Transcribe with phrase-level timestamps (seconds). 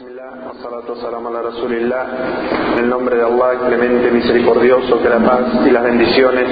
[0.00, 0.08] En
[2.78, 6.48] el nombre de Allah, clemente, misericordioso, que la paz y las bendiciones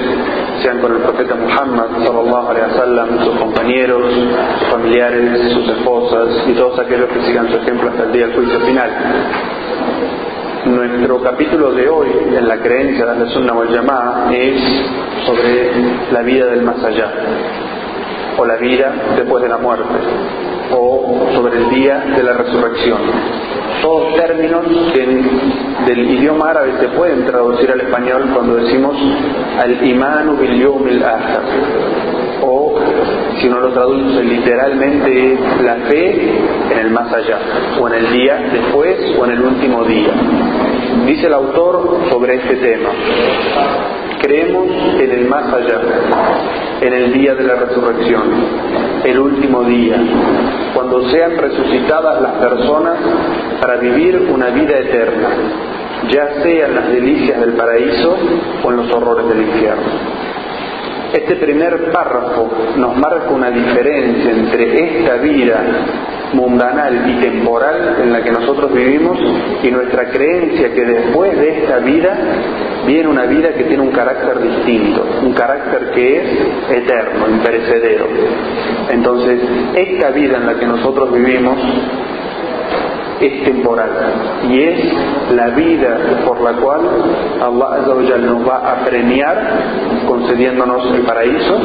[0.61, 4.13] sean con el profeta Muhammad, sallallahu wasallam, sus compañeros,
[4.59, 8.35] sus familiares, sus esposas y todos aquellos que sigan su ejemplo hasta el día del
[8.35, 8.91] juicio final.
[10.65, 14.61] Nuestro capítulo de hoy en la creencia de la Sunna wal Jamaa es
[15.25, 15.71] sobre
[16.11, 17.11] la vida del más allá
[18.37, 19.95] o la vida después de la muerte
[20.71, 22.99] o sobre el día de la resurrección.
[23.81, 25.05] Todos términos que
[25.85, 28.95] del idioma árabe se pueden traducir al español cuando decimos
[29.57, 31.39] al imanu bil yawmil akhir
[32.41, 32.75] o
[33.39, 36.31] si uno lo traduce literalmente la fe
[36.71, 37.39] en el más allá
[37.79, 40.11] o en el día después o en el último día.
[41.05, 42.89] Dice el autor sobre este tema.
[44.21, 44.67] Creemos
[44.99, 45.79] en el más allá,
[46.81, 48.21] en el día de la resurrección,
[49.03, 49.97] el último día,
[50.73, 52.97] cuando sean resucitadas las personas
[53.61, 55.29] para vivir una vida eterna,
[56.09, 58.17] ya sea en las delicias del paraíso
[58.63, 60.28] o en los horrores del infierno.
[61.13, 65.63] Este primer párrafo nos marca una diferencia entre esta vida
[66.33, 69.17] mundanal y temporal en la que nosotros vivimos
[69.63, 72.15] y nuestra creencia que después de esta vida
[72.85, 76.23] viene una vida que tiene un carácter distinto, un carácter que es
[76.69, 78.05] eterno, imperecedero.
[78.89, 79.39] Entonces,
[79.75, 81.57] esta vida en la que nosotros vivimos
[83.21, 83.89] es temporal
[84.49, 86.81] y es la vida por la cual
[87.41, 89.37] Allah nos va a premiar
[90.07, 91.59] concediéndonos el paraíso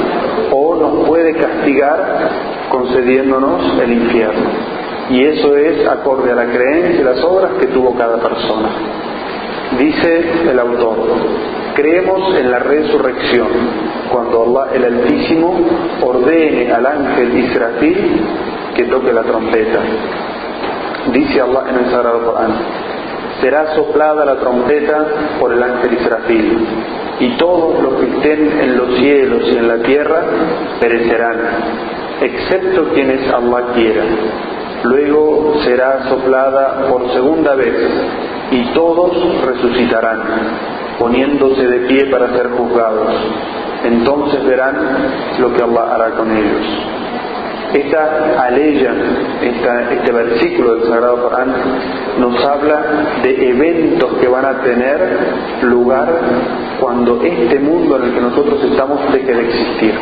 [0.53, 2.31] o nos puede castigar
[2.69, 4.75] concediéndonos el infierno.
[5.11, 8.69] Y eso es acorde a la creencia y las obras que tuvo cada persona.
[9.79, 10.97] Dice el autor,
[11.75, 13.49] creemos en la resurrección
[14.11, 15.55] cuando Allah el Altísimo
[16.01, 18.21] ordene al ángel Israfil
[18.75, 19.81] que toque la trompeta
[21.15, 22.51] Dice Allah en el Sagrado Corán,
[23.41, 25.07] será soplada la trompeta
[25.39, 26.67] por el ángel Israfil,
[27.21, 30.23] y todos los que estén en los cielos y en la tierra
[30.81, 31.39] perecerán,
[32.21, 34.03] excepto quienes Allah quiera.
[34.83, 37.77] Luego será soplada por segunda vez,
[38.51, 39.13] y todos
[39.45, 40.21] resucitarán,
[40.99, 43.15] poniéndose de pie para ser juzgados.
[43.85, 44.77] Entonces verán
[45.39, 46.67] lo que Allah hará con ellos.
[47.75, 48.95] Esta aleya,
[49.43, 51.53] este versículo del Sagrado Corán,
[52.21, 52.81] nos habla
[53.21, 55.01] de eventos que van a tener
[55.63, 56.09] lugar
[56.79, 59.93] cuando este mundo en el que nosotros estamos deje de existir.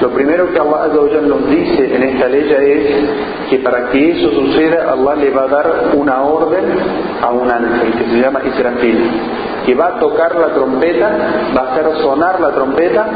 [0.00, 4.90] Lo primero que Allah nos dice en esta ley es que para que eso suceda,
[4.90, 6.64] Allah le va a dar una orden
[7.22, 8.98] a un ángel que se llama Israfil,
[9.64, 11.10] que va a tocar la trompeta,
[11.56, 13.06] va a hacer sonar la trompeta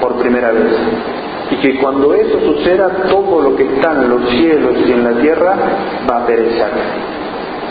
[0.00, 0.72] por primera vez
[1.52, 5.20] y que cuando eso suceda todo lo que está en los cielos y en la
[5.20, 5.54] tierra
[6.10, 6.70] va a perecer.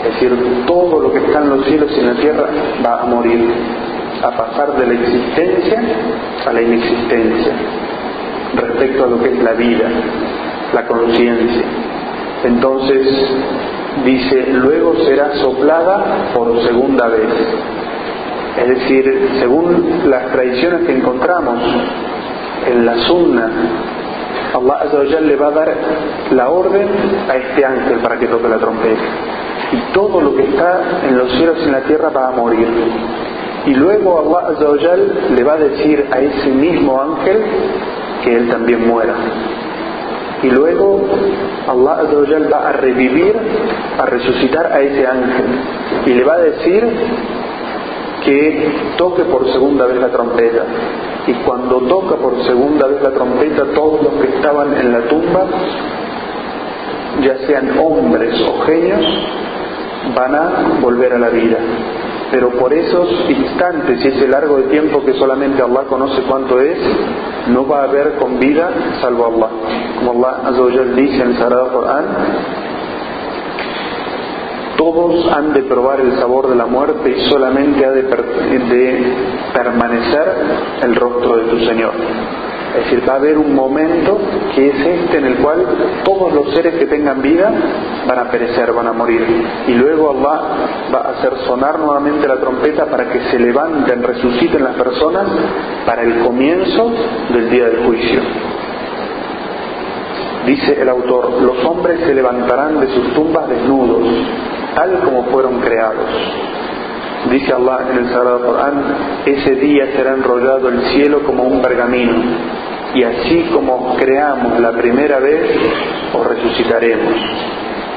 [0.04, 2.46] Es decir, todo lo que está en los cielos y en la tierra
[2.84, 3.44] va a morir,
[4.22, 5.82] a pasar de la existencia
[6.46, 7.52] a la inexistencia,
[8.54, 9.88] respecto a lo que es la vida,
[10.72, 11.64] la conciencia.
[12.44, 13.06] Entonces,
[14.04, 17.28] dice, luego será soplada por segunda vez.
[18.60, 21.58] Es decir, según las tradiciones que encontramos
[22.66, 23.50] en la sunna,
[24.54, 25.74] Allah le va a dar
[26.30, 26.88] la orden
[27.28, 29.00] a este ángel para que toque la trompeta.
[29.72, 32.68] Y todo lo que está en los cielos y en la tierra va a morir.
[33.66, 34.96] Y luego Allah
[35.34, 37.42] le va a decir a ese mismo ángel
[38.24, 39.14] que él también muera.
[40.42, 41.06] Y luego
[41.68, 42.02] Allah
[42.52, 43.34] va a revivir,
[43.98, 45.46] a resucitar a ese ángel.
[46.06, 46.86] Y le va a decir
[48.24, 50.64] que toque por segunda vez la trompeta.
[51.26, 55.46] Y cuando toca por segunda vez la trompeta, todos los que estaban en la tumba,
[57.22, 59.04] ya sean hombres o genios,
[60.16, 61.58] van a volver a la vida.
[62.30, 66.78] Pero por esos instantes y ese largo de tiempo que solamente Allah conoce cuánto es,
[67.48, 69.50] no va a haber con vida salvo Allah.
[70.04, 72.06] Como Allah dice en el Sagrado Corán,
[74.82, 78.02] todos han de probar el sabor de la muerte y solamente ha de,
[79.54, 80.34] permanecer
[80.82, 81.92] el rostro de tu Señor.
[82.76, 84.18] Es decir, va a haber un momento
[84.56, 85.64] que es este en el cual
[86.02, 87.52] todos los seres que tengan vida
[88.08, 89.24] van a perecer, van a morir.
[89.68, 90.40] Y luego Allah
[90.92, 95.26] va a hacer sonar nuevamente la trompeta para que se levanten, resuciten las personas
[95.86, 96.90] para el comienzo
[97.32, 98.20] del día del juicio.
[100.46, 104.08] Dice el autor, los hombres se levantarán de sus tumbas desnudos
[104.74, 106.08] tal como fueron creados.
[107.30, 108.82] Dice Allah en el Sagrado Corán,
[109.26, 112.14] ese día será enrollado el cielo como un pergamino,
[112.94, 115.50] y así como creamos la primera vez,
[116.12, 117.14] os resucitaremos.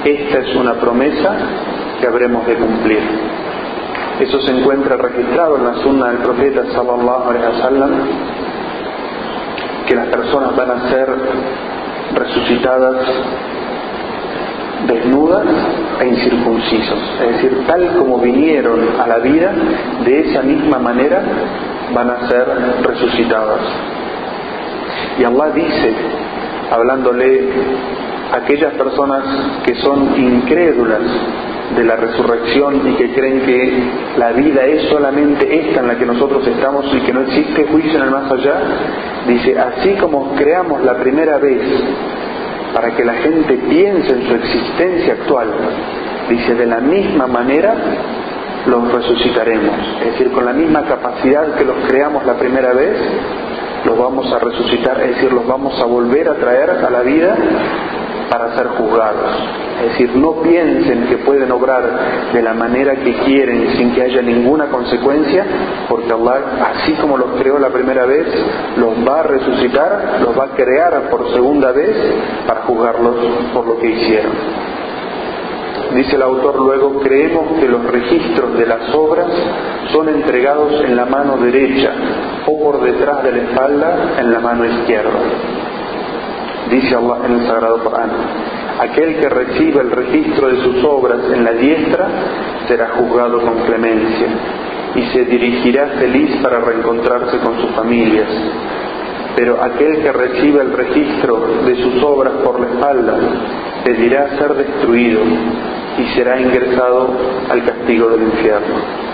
[0.05, 1.35] esta es una promesa
[1.99, 3.01] que habremos de cumplir.
[4.19, 7.91] Eso se encuentra registrado en la sunna del profeta sallallahu alaihi wasallam
[9.87, 11.07] que las personas van a ser
[12.13, 13.07] resucitadas
[14.87, 15.45] desnudas
[16.01, 19.51] e incircuncisos, es decir, tal como vinieron a la vida,
[20.03, 21.21] de esa misma manera
[21.93, 22.45] van a ser
[22.83, 23.61] resucitadas.
[25.19, 25.93] Y Allah dice,
[26.71, 27.49] hablándole
[28.31, 29.23] a aquellas personas
[29.65, 31.01] que son incrédulas
[31.75, 33.73] de la resurrección y que creen que
[34.17, 37.97] la vida es solamente esta en la que nosotros estamos y que no existe juicio
[37.97, 38.61] en el más allá,
[39.27, 41.61] dice, así como creamos la primera vez
[42.75, 45.47] para que la gente piense en su existencia actual,
[46.29, 47.73] dice, de la misma manera
[48.65, 52.97] los resucitaremos, es decir, con la misma capacidad que los creamos la primera vez,
[53.85, 57.37] los vamos a resucitar, es decir, los vamos a volver a traer a la vida
[58.29, 59.31] para ser juzgados.
[59.83, 61.83] Es decir, no piensen que pueden obrar
[62.33, 65.45] de la manera que quieren sin que haya ninguna consecuencia,
[65.89, 68.25] porque Allah, así como los creó la primera vez,
[68.77, 71.95] los va a resucitar, los va a crear por segunda vez
[72.47, 73.15] para juzgarlos
[73.53, 74.31] por lo que hicieron.
[75.93, 79.27] Dice el autor luego, creemos que los registros de las obras
[79.91, 81.91] son entregados en la mano derecha
[82.45, 85.19] o por detrás de la espalda en la mano izquierda.
[86.69, 88.11] Dice Allah en el Sagrado Corán,
[88.79, 92.07] aquel que reciba el registro de sus obras en la diestra
[92.67, 94.27] será juzgado con clemencia
[94.95, 98.27] y se dirigirá feliz para reencontrarse con sus familias.
[99.35, 103.17] Pero aquel que reciba el registro de sus obras por la espalda
[103.83, 105.21] pedirá ser destruido
[105.97, 107.09] y será ingresado
[107.49, 109.04] al castigo del infierno.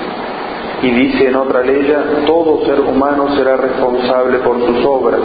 [0.83, 1.94] Y dice en otra ley,
[2.25, 5.22] todo ser humano será responsable por sus obras,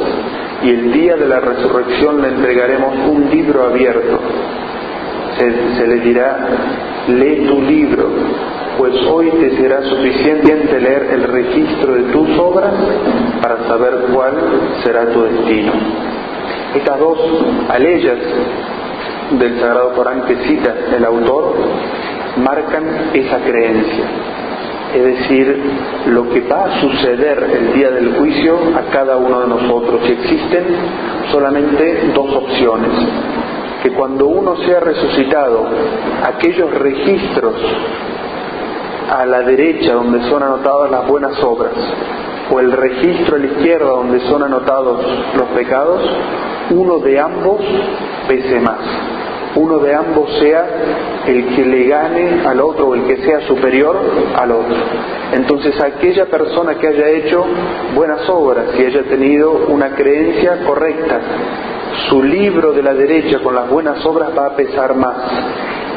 [0.63, 4.19] y el día de la resurrección le entregaremos un libro abierto.
[5.39, 6.49] Se, le dirá,
[7.09, 8.09] lee tu libro,
[8.77, 12.73] pues hoy te será suficiente leer el registro de tus obras
[13.41, 14.35] para saber cuál
[14.83, 15.73] será tu destino.
[16.75, 17.19] Estas dos
[17.71, 18.19] aleyas
[19.31, 21.55] del Sagrado Corán que cita el autor
[22.37, 24.05] marcan esa creencia
[24.97, 25.63] es decir,
[26.07, 30.01] lo que va a suceder el día del juicio a cada uno de nosotros.
[30.09, 30.65] Y existen
[31.31, 32.91] solamente dos opciones.
[33.83, 35.67] Que cuando uno sea resucitado,
[36.25, 37.55] aquellos registros
[39.11, 41.75] a la derecha donde son anotadas las buenas obras,
[42.51, 45.05] o el registro a la izquierda donde son anotados
[45.37, 46.03] los pecados,
[46.71, 47.61] uno de ambos
[48.29, 48.79] pese más
[49.57, 50.67] uno de ambos sea
[51.27, 53.99] el que le gane al otro el que sea superior
[54.37, 54.77] al otro.
[55.33, 57.45] Entonces aquella persona que haya hecho
[57.95, 61.21] buenas obras y haya tenido una creencia correcta,
[62.09, 65.17] su libro de la derecha con las buenas obras va a pesar más.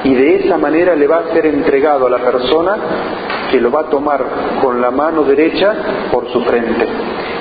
[0.03, 2.77] Y de esa manera le va a ser entregado a la persona
[3.51, 4.23] que lo va a tomar
[4.61, 5.73] con la mano derecha
[6.11, 6.87] por su frente.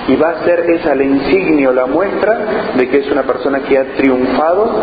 [0.08, 3.60] Y va a ser esa la insignia o la muestra de que es una persona
[3.60, 4.82] que ha triunfado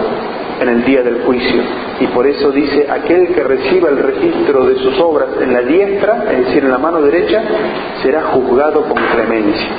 [0.59, 1.61] en el día del juicio.
[1.99, 6.25] Y por eso dice, aquel que reciba el registro de sus obras en la diestra,
[6.31, 7.41] es decir, en la mano derecha,
[8.01, 9.69] será juzgado con clemencia.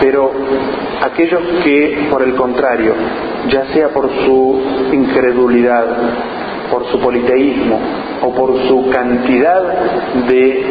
[0.00, 0.32] Pero
[1.02, 2.94] aquellos que, por el contrario,
[3.48, 4.62] ya sea por su
[4.92, 5.86] incredulidad,
[6.70, 7.78] por su politeísmo
[8.22, 9.62] o por su cantidad
[10.28, 10.64] de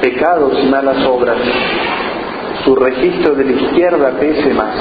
[0.00, 1.38] pecados y malas obras,
[2.64, 4.74] su registro de la izquierda pese más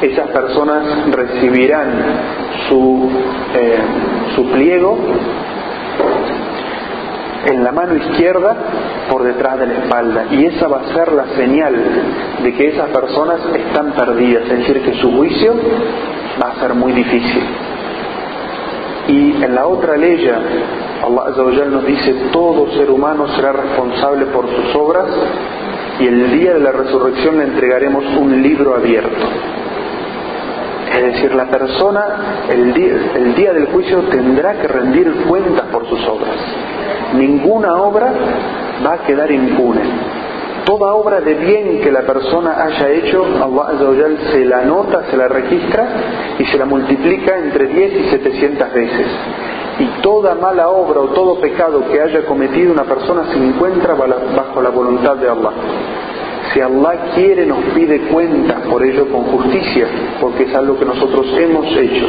[0.00, 1.90] esas personas recibirán
[2.68, 3.10] su,
[3.54, 3.78] eh,
[4.34, 4.98] su pliego
[7.46, 8.56] en la mano izquierda
[9.10, 11.74] por detrás de la espalda y esa va a ser la señal
[12.42, 15.54] de que esas personas están perdidas, es decir, que su juicio
[16.42, 17.42] va a ser muy difícil.
[19.08, 20.28] Y en la otra ley,
[21.02, 25.06] Allah nos dice, todo ser humano será responsable por sus obras
[26.00, 29.26] y el día de la resurrección le entregaremos un libro abierto.
[30.94, 32.72] Es decir, la persona el
[33.34, 36.36] día, del juicio tendrá que rendir cuentas por sus obras.
[37.14, 38.12] Ninguna obra
[38.84, 39.82] va a quedar impune.
[40.64, 43.68] Toda obra de bien que la persona haya hecho, Allah
[44.32, 45.88] se la anota, se la registra
[46.38, 49.06] y se la multiplica entre 10 y 700 veces.
[49.78, 54.60] Y toda mala obra o todo pecado que haya cometido una persona se encuentra bajo
[54.60, 55.52] la voluntad de Allah.
[56.52, 59.86] Si Allah quiere nos pide cuentas por ello con justicia,
[60.20, 62.06] porque es algo que nosotros hemos hecho.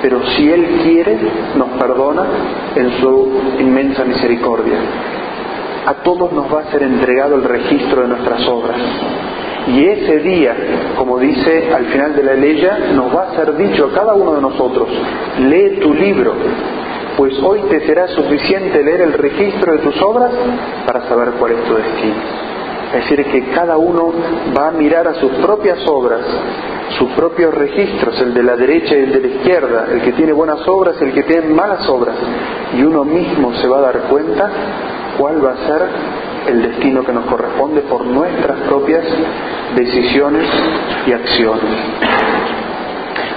[0.00, 1.18] Pero si Él quiere,
[1.56, 2.24] nos perdona
[2.76, 4.78] en su inmensa misericordia.
[5.86, 8.78] A todos nos va a ser entregado el registro de nuestras obras.
[9.68, 10.54] Y ese día,
[10.96, 14.34] como dice al final de la ley, nos va a ser dicho a cada uno
[14.34, 14.88] de nosotros,
[15.40, 16.32] lee tu libro,
[17.16, 20.30] pues hoy te será suficiente leer el registro de tus obras
[20.86, 22.14] para saber cuál es tu destino.
[22.94, 24.12] Es decir, que cada uno
[24.56, 26.20] va a mirar a sus propias obras,
[26.98, 30.32] sus propios registros, el de la derecha y el de la izquierda, el que tiene
[30.32, 32.16] buenas obras y el que tiene malas obras,
[32.76, 34.50] y uno mismo se va a dar cuenta
[35.18, 35.82] cuál va a ser
[36.48, 39.04] el destino que nos corresponde por nuestras propias
[39.76, 40.46] decisiones
[41.06, 41.70] y acciones.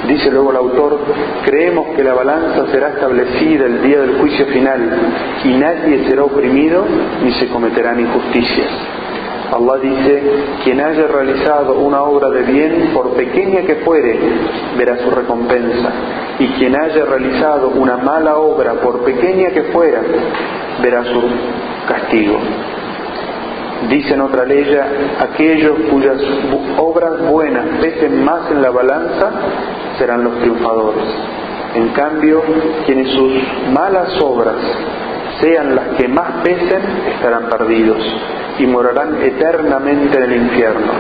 [0.08, 0.98] Dice luego el autor,
[1.46, 4.90] creemos que la balanza será establecida el día del juicio final
[5.44, 6.86] y nadie será oprimido
[7.24, 9.01] ni se cometerán injusticias.
[9.52, 10.24] Allah dice,
[10.64, 14.18] quien haya realizado una obra de bien, por pequeña que fuere,
[14.78, 15.92] verá su recompensa.
[16.40, 20.02] Y quien haya realizado una mala obra, por pequeña que fuera,
[20.82, 21.22] verá su
[21.86, 22.40] castigo.
[23.90, 24.64] Dice en otra ley,
[25.20, 26.22] aquellos cuyas
[26.78, 29.32] obras buenas pesen más en la balanza
[29.98, 31.04] serán los triunfadores.
[31.76, 32.42] En cambio,
[32.86, 33.34] quienes sus
[33.74, 34.56] malas obras
[35.42, 36.82] sean las que más pesen,
[37.16, 37.98] estarán perdidos
[38.60, 40.92] y morarán eternamente en el infierno.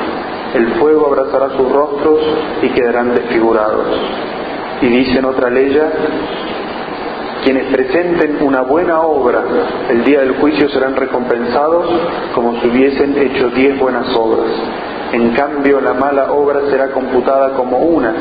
[0.53, 2.19] El fuego abrazará sus rostros
[2.61, 3.87] y quedarán desfigurados.
[4.81, 5.77] Y dice en otra ley,
[7.43, 9.43] quienes presenten una buena obra
[9.89, 11.85] el día del juicio serán recompensados
[12.35, 14.51] como si hubiesen hecho diez buenas obras.
[15.13, 18.13] En cambio, la mala obra será computada como una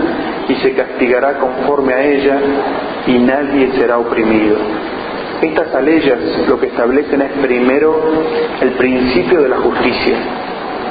[0.49, 2.39] y se castigará conforme a ella
[3.07, 4.57] y nadie será oprimido.
[5.42, 6.18] Estas aleyas
[6.49, 7.99] lo que establecen es primero
[8.61, 10.16] el principio de la justicia.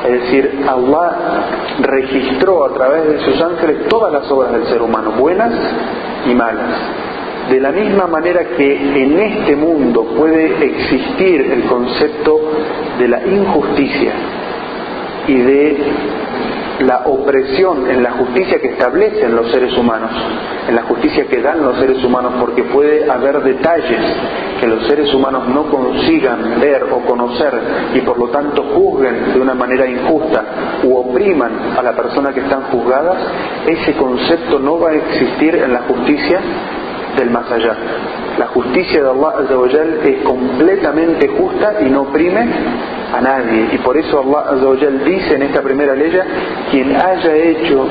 [0.05, 1.11] Es decir, Allah
[1.81, 5.51] registró a través de sus ángeles todas las obras del ser humano, buenas
[6.29, 6.69] y malas.
[7.49, 12.39] De la misma manera que en este mundo puede existir el concepto
[12.97, 14.13] de la injusticia
[15.27, 15.77] y de
[16.79, 20.11] la opresión en la justicia que establecen los seres humanos,
[20.67, 24.01] en la justicia que dan los seres humanos, porque puede haber detalles
[24.59, 27.53] que los seres humanos no consigan ver o conocer
[27.93, 30.43] y por lo tanto juzguen de una manera injusta
[30.83, 33.17] u opriman a la persona que están juzgadas,
[33.67, 36.41] ese concepto no va a existir en la justicia
[37.19, 37.75] del más allá.
[38.37, 39.33] La justicia de Allah
[40.05, 42.47] es completamente justa y no oprime
[43.13, 43.67] a nadie.
[43.73, 44.55] Y por eso Allah
[45.05, 46.11] dice en esta primera ley,
[46.71, 47.87] quien haya hecho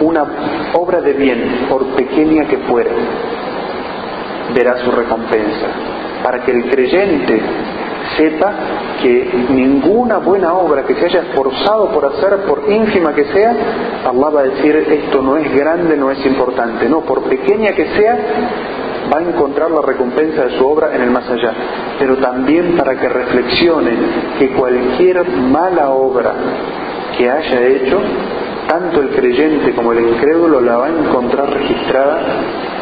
[0.00, 0.24] una
[0.72, 2.90] obra de bien, por pequeña que fuera,
[4.54, 5.66] verá su recompensa.
[6.22, 7.40] Para que el creyente
[8.16, 8.52] sepa
[9.02, 13.54] que ninguna buena obra que se haya esforzado por hacer, por ínfima que sea,
[14.04, 16.88] Allah va a decir esto no es grande, no es importante.
[16.88, 18.18] No, por pequeña que sea,
[19.12, 21.52] va a encontrar la recompensa de su obra en el más allá.
[21.98, 23.90] Pero también para que reflexione
[24.38, 26.34] que cualquier mala obra
[27.16, 28.00] que haya hecho,
[28.68, 32.20] tanto el creyente como el incrédulo la va a encontrar registrada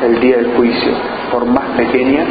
[0.05, 0.93] el día del juicio,
[1.33, 2.25] por más pequeña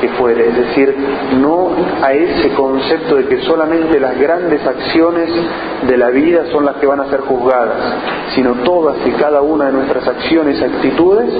[0.00, 0.94] que fuere, es decir,
[1.40, 1.70] no
[2.02, 5.28] a ese concepto de que solamente las grandes acciones
[5.88, 7.76] de la vida son las que van a ser juzgadas,
[8.34, 11.30] sino todas y cada una de nuestras acciones y actitudes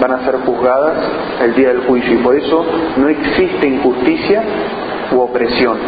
[0.00, 0.98] van a ser juzgadas
[1.42, 2.14] el día del juicio.
[2.14, 2.64] Y por eso
[2.96, 4.42] no existe injusticia
[5.12, 5.78] u opresión.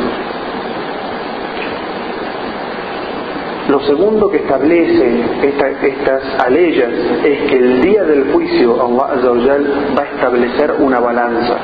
[3.69, 6.91] Lo segundo que establece estas aleyas
[7.25, 9.59] es que el día del juicio Allah
[9.99, 11.57] va a establecer una balanza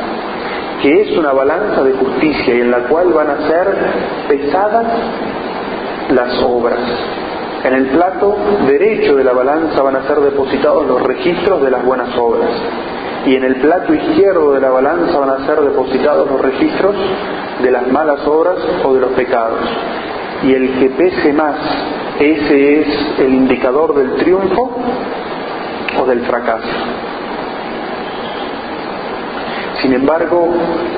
[0.82, 3.66] que es una balanza de justicia y en la cual van a ser
[4.28, 4.86] pesadas
[6.10, 6.80] las obras.
[7.64, 11.84] En el plato derecho de la balanza van a ser depositados los registros de las
[11.84, 12.50] buenas obras
[13.26, 16.94] y en el plato izquierdo de la balanza van a ser depositados los registros
[17.62, 19.60] de las malas obras o de los pecados.
[20.42, 21.56] Y el que pese más,
[22.18, 22.86] ese es
[23.18, 24.70] el indicador del triunfo
[26.00, 26.68] o del fracaso.
[29.82, 30.48] Sin embargo,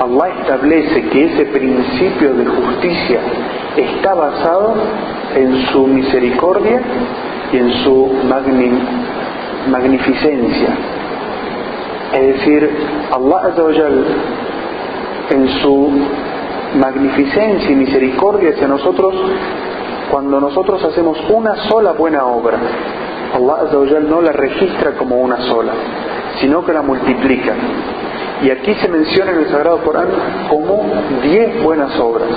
[0.01, 3.19] Allah establece que ese principio de justicia
[3.77, 4.75] está basado
[5.35, 6.81] en su misericordia
[7.51, 8.11] y en su
[9.69, 10.69] magnificencia.
[12.13, 12.69] Es decir,
[13.11, 13.53] Allah
[15.29, 15.89] en su
[16.75, 19.15] magnificencia y misericordia hacia nosotros,
[20.11, 22.59] cuando nosotros hacemos una sola buena obra,
[23.33, 25.73] Allah no la registra como una sola,
[26.39, 27.53] sino que la multiplica.
[28.43, 30.07] Y aquí se menciona en el Sagrado Corán
[30.49, 30.85] como
[31.23, 32.29] diez buenas obras.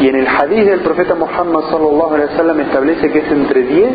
[0.00, 3.90] Y en el hadith del profeta Muhammad sallallahu alaihi wasallam establece que es entre 10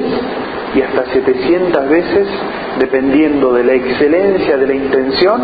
[0.76, 2.28] y hasta 700 veces
[2.80, 5.42] dependiendo de la excelencia de la intención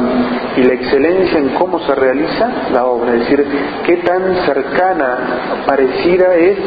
[0.58, 3.46] y la excelencia en cómo se realiza la obra, es decir,
[3.86, 5.18] qué tan cercana,
[5.68, 6.58] parecida es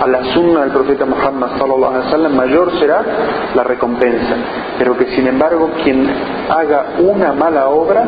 [0.00, 3.04] a la sunna del profeta Muhammad sallallahu alaihi wasallam, mayor será
[3.54, 4.36] la recompensa,
[4.78, 6.08] pero que sin embargo quien
[6.48, 8.06] haga una mala obra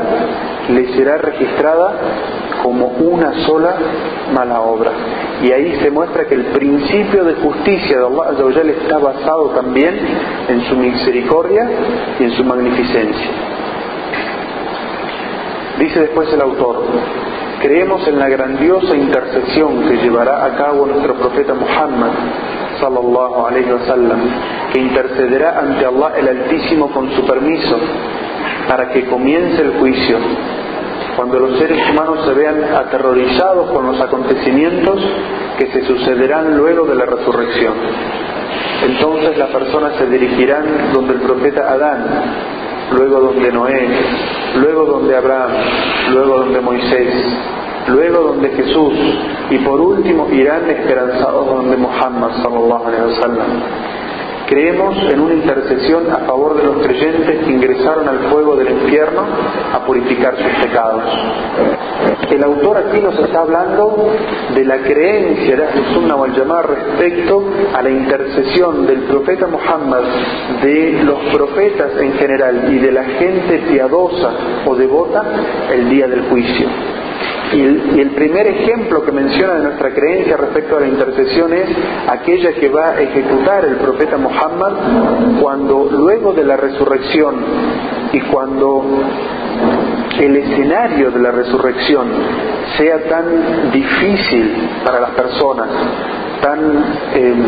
[0.69, 1.93] le será registrada
[2.63, 3.77] como una sola
[4.33, 4.91] mala obra.
[5.43, 9.99] Y ahí se muestra que el principio de justicia de Allah está basado también
[10.49, 11.69] en su misericordia
[12.19, 13.31] y en su magnificencia.
[15.79, 16.85] Dice después el autor,
[17.61, 22.13] creemos en la grandiosa intercesión que llevará a cabo nuestro profeta Muhammad
[22.81, 24.21] sallallahu alayhi wasallam,
[24.73, 27.77] que intercederá ante Allah el Altísimo con su permiso
[28.69, 30.19] para que comience el juicio
[31.17, 35.01] cuando los seres humanos se vean aterrorizados con los acontecimientos
[35.59, 37.75] que se sucederán luego de la resurrección.
[38.85, 42.05] Entonces las personas se dirigirán donde el profeta Adán,
[42.93, 43.89] luego donde Noé,
[44.57, 45.53] luego donde Abraham,
[46.13, 47.15] luego donde Moisés,
[47.89, 48.95] luego donde Jesús
[49.51, 53.63] y por último irán esperanzados donde Muhammad sallallahu alaihi wasallam
[54.47, 59.23] Creemos en una intercesión a favor de los creyentes que ingresaron al fuego del infierno
[59.73, 61.03] a purificar sus pecados.
[62.31, 64.11] El autor aquí nos está hablando
[64.55, 70.03] de la creencia de Sunnah wal llamar respecto a la intercesión del profeta Muhammad,
[70.63, 74.31] de los profetas en general y de la gente piadosa
[74.67, 75.25] o devota
[75.73, 76.69] el día del juicio.
[77.53, 81.69] Y el, primer ejemplo que menciona de nuestra creencia respecto a la intercesión es
[82.09, 84.73] aquella que va a ejecutar el profeta Muhammad
[85.41, 87.37] cuando luego de la resurrección
[88.13, 88.85] y cuando
[90.19, 92.09] el escenario de la resurrección
[92.77, 95.69] sea tan difícil para las personas,
[96.41, 96.61] tan
[97.15, 97.45] em,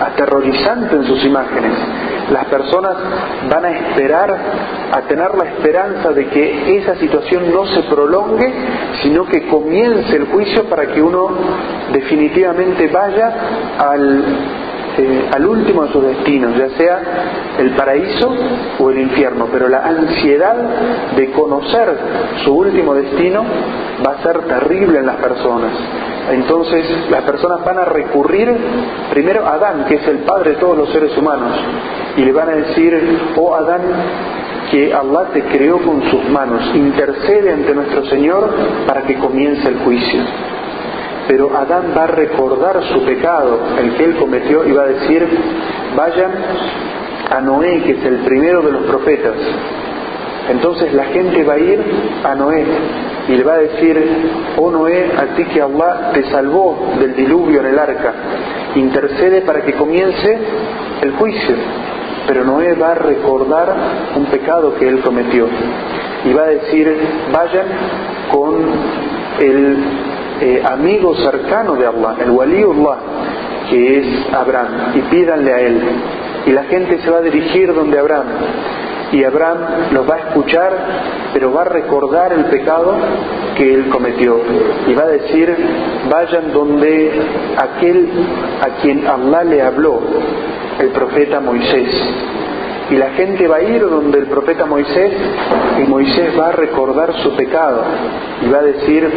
[0.00, 1.72] aterrorizante en sus imágenes,
[2.30, 2.96] las personas
[3.48, 4.38] van a esperar,
[4.92, 8.52] a tener la esperanza de que esa situación no se prolongue,
[9.02, 11.28] sino que comience el juicio para que uno
[11.92, 13.32] definitivamente vaya
[13.78, 14.24] al,
[14.98, 17.02] eh, al último de sus destinos, ya sea
[17.58, 18.34] el paraíso
[18.78, 19.48] o el infierno.
[19.50, 20.56] Pero la ansiedad
[21.16, 21.96] de conocer
[22.44, 23.44] su último destino
[24.06, 25.72] va a ser terrible en las personas.
[26.30, 28.54] Entonces las personas van a recurrir
[29.10, 31.52] primero a Adán, que es el padre de todos los seres humanos,
[32.16, 33.82] y le van a decir, oh Adán,
[34.70, 38.50] que Allah te creó con sus manos, intercede ante nuestro Señor
[38.86, 40.20] para que comience el juicio.
[41.26, 45.26] Pero Adán va a recordar su pecado, el que él cometió, y va a decir,
[45.96, 46.32] vayan
[47.30, 49.34] a Noé, que es el primero de los profetas.
[50.48, 51.80] Entonces la gente va a ir
[52.24, 52.64] a Noé
[53.28, 54.02] y le va a decir,
[54.56, 58.12] oh Noé, a ti que Allah te salvó del diluvio en el arca,
[58.74, 60.38] intercede para que comience
[61.02, 61.54] el juicio.
[62.26, 63.74] Pero Noé va a recordar
[64.16, 65.46] un pecado que él cometió
[66.24, 66.96] y va a decir,
[67.32, 67.66] vayan
[68.30, 68.54] con
[69.40, 69.78] el
[70.40, 72.96] eh, amigo cercano de Allah, el waliullah,
[73.68, 75.80] que es Abraham, y pídanle a él.
[76.46, 78.26] Y la gente se va a dirigir donde Abraham
[79.12, 79.58] y Abraham
[79.92, 80.72] los va a escuchar,
[81.32, 82.94] pero va a recordar el pecado
[83.56, 84.40] que él cometió
[84.86, 85.54] y va a decir,
[86.10, 87.12] vayan donde
[87.56, 88.08] aquel
[88.60, 90.00] a quien Allah le habló,
[90.78, 91.88] el profeta Moisés.
[92.90, 95.12] Y la gente va a ir donde el profeta Moisés
[95.78, 97.84] y Moisés va a recordar su pecado
[98.42, 99.08] y va a decir,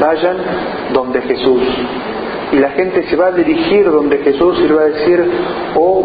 [0.00, 0.36] vayan
[0.92, 1.62] donde Jesús
[2.52, 5.24] y la gente se va a dirigir donde Jesús y le va a decir,
[5.74, 6.04] oh,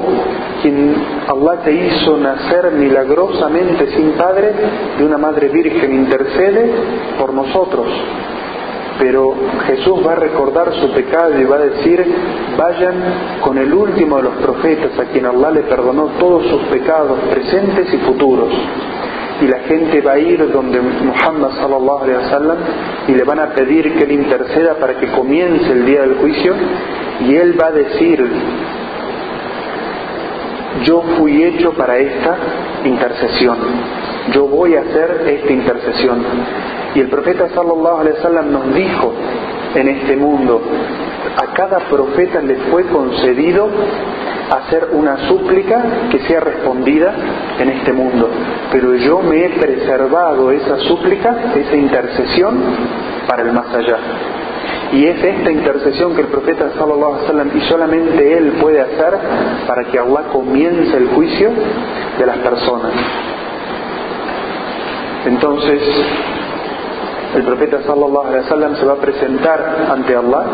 [0.62, 0.96] quien
[1.28, 4.54] Allah te hizo nacer milagrosamente sin padre,
[4.98, 6.72] de una madre virgen, intercede
[7.20, 7.88] por nosotros.
[8.98, 9.36] Pero
[9.68, 12.04] Jesús va a recordar su pecado y va a decir,
[12.58, 12.96] vayan
[13.42, 17.94] con el último de los profetas a quien Allah le perdonó todos sus pecados presentes
[17.94, 18.54] y futuros
[19.42, 22.58] y la gente va a ir donde Muhammad sallallahu alaihi wasallam
[23.08, 26.54] y le van a pedir que él interceda para que comience el día del juicio
[27.22, 28.26] y él va a decir
[30.84, 32.38] yo fui hecho para esta
[32.86, 33.58] intercesión.
[34.32, 36.24] Yo voy a hacer esta intercesión
[36.96, 39.14] y el profeta sallallahu alaihi wasallam nos dijo
[39.76, 40.62] en este mundo
[41.36, 43.70] a cada profeta le fue concedido
[44.50, 47.14] hacer una súplica que sea respondida
[47.60, 48.30] en este mundo.
[48.72, 52.60] Pero yo me he preservado esa súplica, esa intercesión
[53.28, 53.98] para el más allá.
[54.94, 59.20] Y es esta intercesión que el profeta sallallahu alaihi wasallam y solamente él puede hacer
[59.68, 61.52] para que Allah comience el juicio
[62.18, 62.94] de las personas.
[65.26, 65.82] Entonces,
[67.36, 70.46] el profeta sallallahu alaihi wasallam se va a presentar ante Allah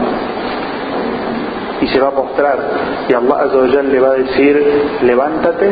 [1.94, 2.60] se va a postrar
[3.08, 5.70] y Allah le va a decir, levántate,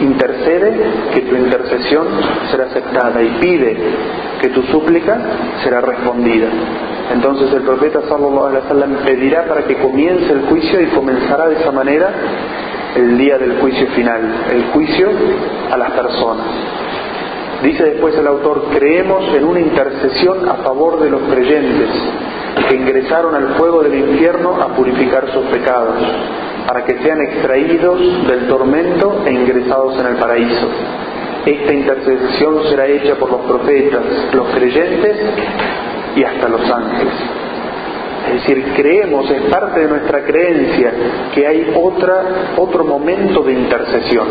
[0.00, 0.74] intercede
[1.14, 2.06] que tu intercesión
[2.50, 3.76] será aceptada y pide
[4.40, 5.18] que tu súplica
[5.64, 6.48] será respondida.
[7.12, 11.60] Entonces el profeta sallallahu alaihi wasallam pedirá para que comience el juicio y comenzará de
[11.60, 12.10] esa manera
[12.96, 14.20] el día del juicio final,
[14.52, 15.08] el juicio
[15.70, 16.46] a las personas.
[17.62, 21.88] Dice después el autor, creemos en una intercesión a favor de los creyentes
[22.68, 25.96] que ingresaron al fuego del infierno a purificar sus pecados,
[26.66, 30.68] para que sean extraídos del tormento e ingresados en el paraíso.
[31.44, 35.16] Esta intercesión será hecha por los profetas, los creyentes
[36.16, 37.14] y hasta los ángeles.
[38.26, 40.92] Es decir, creemos, es parte de nuestra creencia
[41.32, 42.24] que hay otra,
[42.56, 44.26] otro momento de intercesión,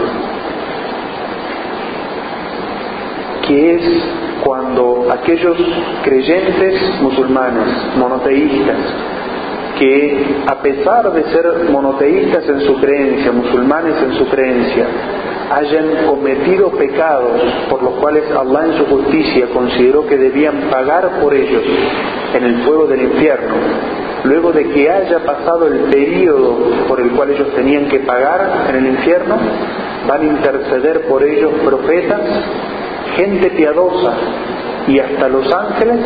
[3.47, 3.81] que es
[4.45, 5.57] cuando aquellos
[6.03, 8.77] creyentes musulmanes, monoteístas,
[9.79, 14.85] que a pesar de ser monoteístas en su creencia, musulmanes en su creencia,
[15.51, 21.33] hayan cometido pecados por los cuales Allah en su justicia consideró que debían pagar por
[21.33, 21.63] ellos
[22.35, 23.55] en el fuego del infierno,
[24.25, 26.55] luego de que haya pasado el periodo
[26.87, 29.37] por el cual ellos tenían que pagar en el infierno,
[30.07, 32.21] van a interceder por ellos profetas,
[33.15, 34.13] gente piadosa
[34.87, 35.99] y hasta los ángeles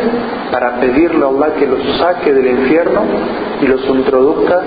[0.50, 3.02] para pedirle a Allah que los saque del infierno
[3.60, 4.62] y los introduzca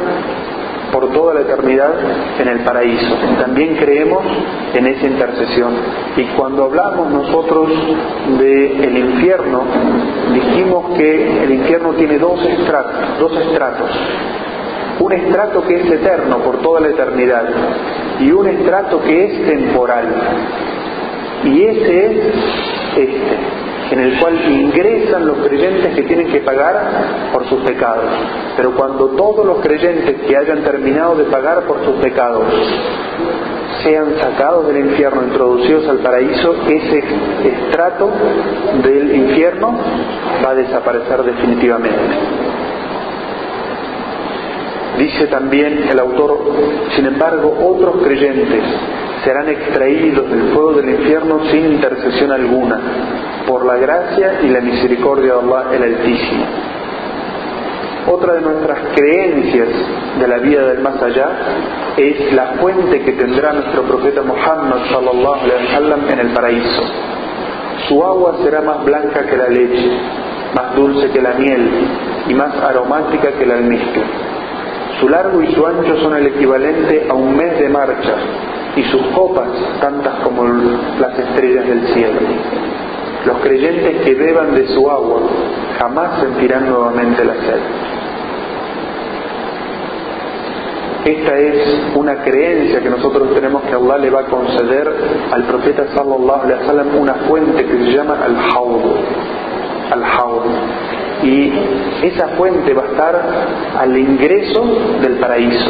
[0.94, 1.92] por toda la eternidad
[2.40, 3.16] en el paraíso.
[3.40, 4.24] También creemos
[4.76, 5.74] en esa intercesión.
[6.16, 7.70] Y cuando hablamos nosotros
[8.38, 9.64] del infierno,
[10.32, 13.90] dijimos que el infierno tiene dos estratos, dos estratos.
[15.00, 17.46] Un estrato que es eterno por toda la eternidad
[18.20, 20.06] y un estrato que es temporal.
[21.46, 22.18] Y ese es
[22.98, 28.06] este en el cual ingresan los creyentes que tienen que pagar por sus pecados.
[28.58, 32.44] Pero cuando todos los creyentes que hayan terminado de pagar por sus pecados
[33.84, 37.04] sean sacados del infierno, introducidos al paraíso, ese
[37.44, 38.10] estrato
[38.82, 39.78] del infierno
[40.44, 42.00] va a desaparecer definitivamente.
[44.98, 46.40] Dice también el autor,
[46.96, 48.64] sin embargo, otros creyentes
[49.24, 52.80] serán extraídos del fuego del infierno sin intercesión alguna,
[53.48, 56.46] por la gracia y la misericordia de Allah el Altísimo.
[58.12, 59.70] Otra de nuestras creencias
[60.20, 61.30] de la vida del más allá
[61.96, 66.84] es la fuente que tendrá nuestro profeta Muhammad sallallahu alaihi en el paraíso.
[67.88, 69.92] Su agua será más blanca que la leche,
[70.54, 71.70] más dulce que la miel
[72.28, 74.04] y más aromática que la almizcla.
[75.00, 78.16] Su largo y su ancho son el equivalente a un mes de marcha
[78.76, 82.20] y sus copas tantas como las estrellas del cielo.
[83.26, 85.22] Los creyentes que beban de su agua
[85.80, 87.62] jamás sentirán nuevamente la sed.
[91.06, 94.90] Esta es una creencia que nosotros tenemos que Allah le va a conceder
[95.32, 98.82] al profeta sallallahu alaihi wasallam una fuente que se llama al-Hawd.
[99.92, 100.44] Al-Hawd.
[101.24, 101.52] Y
[102.04, 103.22] esa fuente va a estar
[103.80, 104.64] al ingreso
[105.02, 105.70] del paraíso.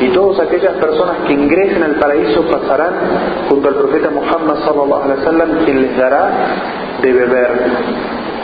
[0.00, 2.94] Y todas aquellas personas que ingresen al paraíso pasarán
[3.48, 6.30] junto al profeta Muhammad sallallahu alaihi wasallam quien les dará
[7.02, 7.50] de beber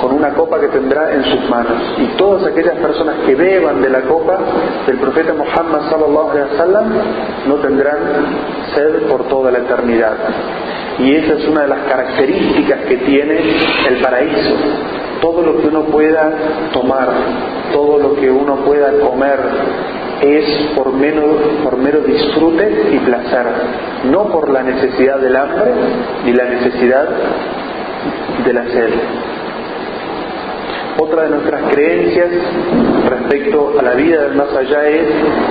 [0.00, 1.72] con una copa que tendrá en sus manos.
[1.98, 4.38] Y todas aquellas personas que beban de la copa
[4.86, 6.92] del profeta Muhammad sallallahu alaihi wasallam
[7.48, 7.98] no tendrán
[8.74, 10.14] sed por toda la eternidad.
[10.98, 13.38] Y esa es una de las características que tiene
[13.88, 14.54] el paraíso.
[15.26, 16.30] Todo lo que uno pueda
[16.72, 17.08] tomar,
[17.72, 19.40] todo lo que uno pueda comer,
[20.22, 20.44] es
[20.76, 20.92] por,
[21.64, 23.46] por mero disfrute y placer,
[24.04, 25.72] no por la necesidad del hambre
[26.24, 27.08] ni la necesidad
[28.44, 28.90] de la sed.
[31.00, 32.28] Otra de nuestras creencias
[33.08, 35.08] respecto a la vida del más allá es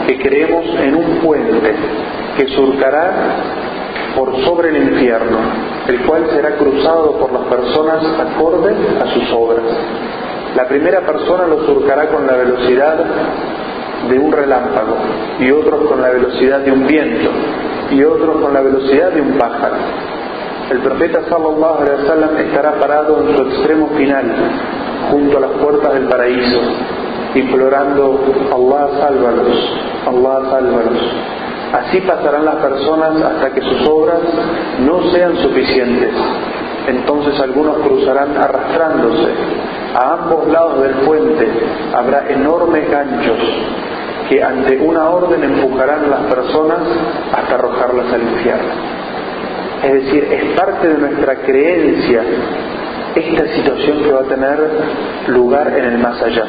[0.08, 1.76] que creemos en un puente
[2.38, 3.12] que surcará
[4.16, 5.38] por sobre el infierno,
[5.88, 9.66] el cual será cruzado por las personas acorde a sus obras.
[10.56, 12.98] La primera persona lo surcará con la velocidad
[14.10, 14.98] de un relámpago
[15.40, 17.30] y otros con la velocidad de un viento
[17.92, 19.76] y otros con la velocidad de un pájaro
[20.70, 24.26] el profeta sallallahu alaihi wasallam estará parado en su extremo final,
[25.12, 26.60] junto a las puertas del paraíso,
[27.36, 28.20] implorando,
[28.52, 31.00] Allah sálvalos, Allah sálvalos.
[31.76, 34.20] Así pasarán las personas hasta que sus obras
[34.80, 36.12] no sean suficientes.
[36.88, 39.30] Entonces algunos cruzarán arrastrándose.
[39.94, 41.48] A ambos lados del puente
[41.94, 43.40] habrá enormes ganchos
[44.30, 46.80] que ante una orden empujarán las personas
[47.34, 48.74] hasta arrojarlas al infierno.
[49.84, 52.22] Es decir, es parte de nuestra creencia
[53.16, 54.70] esta situación que va a tener
[55.28, 56.46] lugar en el más allá.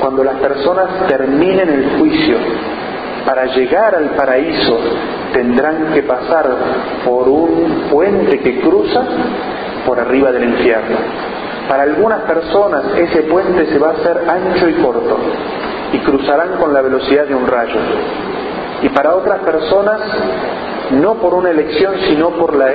[0.00, 2.36] cuando las personas terminen el juicio,
[3.28, 4.78] para llegar al paraíso
[5.34, 6.48] tendrán que pasar
[7.04, 9.04] por un puente que cruza
[9.84, 10.96] por arriba del infierno.
[11.68, 15.18] Para algunas personas ese puente se va a hacer ancho y corto
[15.92, 17.78] y cruzarán con la velocidad de un rayo.
[18.80, 20.00] Y para otras personas,
[20.92, 22.72] no por una elección, sino por la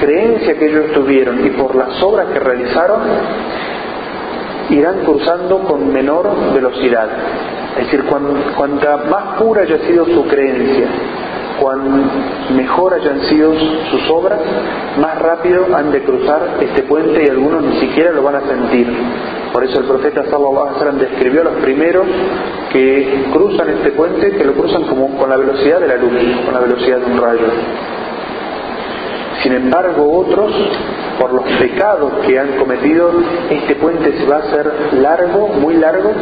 [0.00, 3.00] creencia que ellos tuvieron y por las obras que realizaron,
[4.72, 7.08] irán cruzando con menor velocidad.
[7.78, 8.04] Es decir,
[8.56, 10.86] cuanta más pura haya sido su creencia,
[11.60, 13.52] cuán mejor hayan sido
[13.90, 14.40] sus obras,
[15.00, 18.86] más rápido han de cruzar este puente y algunos ni siquiera lo van a sentir.
[19.52, 22.06] Por eso el profeta sallallahu alaihi wasallam describió a los primeros
[22.72, 26.12] que cruzan este puente, que lo cruzan como con la velocidad de la luz,
[26.44, 27.46] con la velocidad de un rayo.
[29.42, 30.52] Sin embargo, otros,
[31.18, 33.10] por los pecados que han cometido,
[33.50, 36.12] este puente se va a hacer largo, muy largo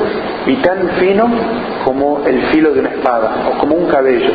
[0.47, 1.29] y tan fino
[1.85, 4.33] como el filo de una espada o como un cabello.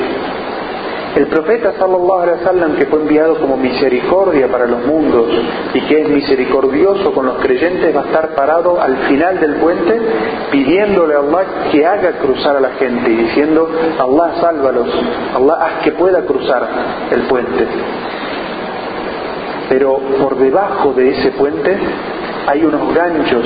[1.15, 5.27] El profeta sallallahu alaihi wasallam que fue enviado como misericordia para los mundos
[5.73, 9.97] y que es misericordioso con los creyentes va a estar parado al final del puente
[10.51, 13.65] pidiéndole a Allah que haga cruzar a la gente y diciendo
[13.97, 14.89] Allah sálvalos,
[15.33, 16.67] Allah haz que pueda cruzar
[17.09, 17.65] el puente.
[19.69, 21.77] Pero por debajo de ese puente
[22.47, 23.45] hay unos ganchos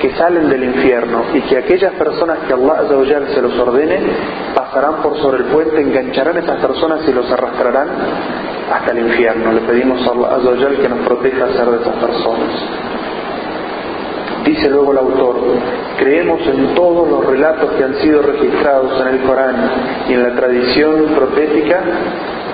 [0.00, 2.82] que salen del infierno y que aquellas personas que Allah
[3.34, 4.00] se los ordene
[4.54, 7.88] pasarán por sobre el puente, engancharán a esas personas y los arrastrarán
[8.72, 9.52] hasta el infierno.
[9.52, 12.62] Le pedimos a Allah que nos proteja ser de esas personas.
[14.44, 15.36] Dice luego el autor,
[15.98, 19.56] creemos en todos los relatos que han sido registrados en el Corán
[20.08, 21.82] y en la tradición profética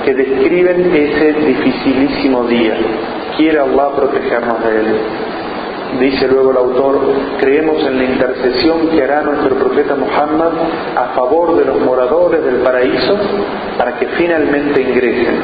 [0.05, 2.75] que describen ese dificilísimo día.
[3.37, 4.87] Quiere Allah protegernos de él.
[6.01, 7.01] Dice luego el autor,
[7.39, 10.53] creemos en la intercesión que hará nuestro profeta Muhammad
[10.97, 13.19] a favor de los moradores del paraíso
[13.77, 15.41] para que finalmente ingresen.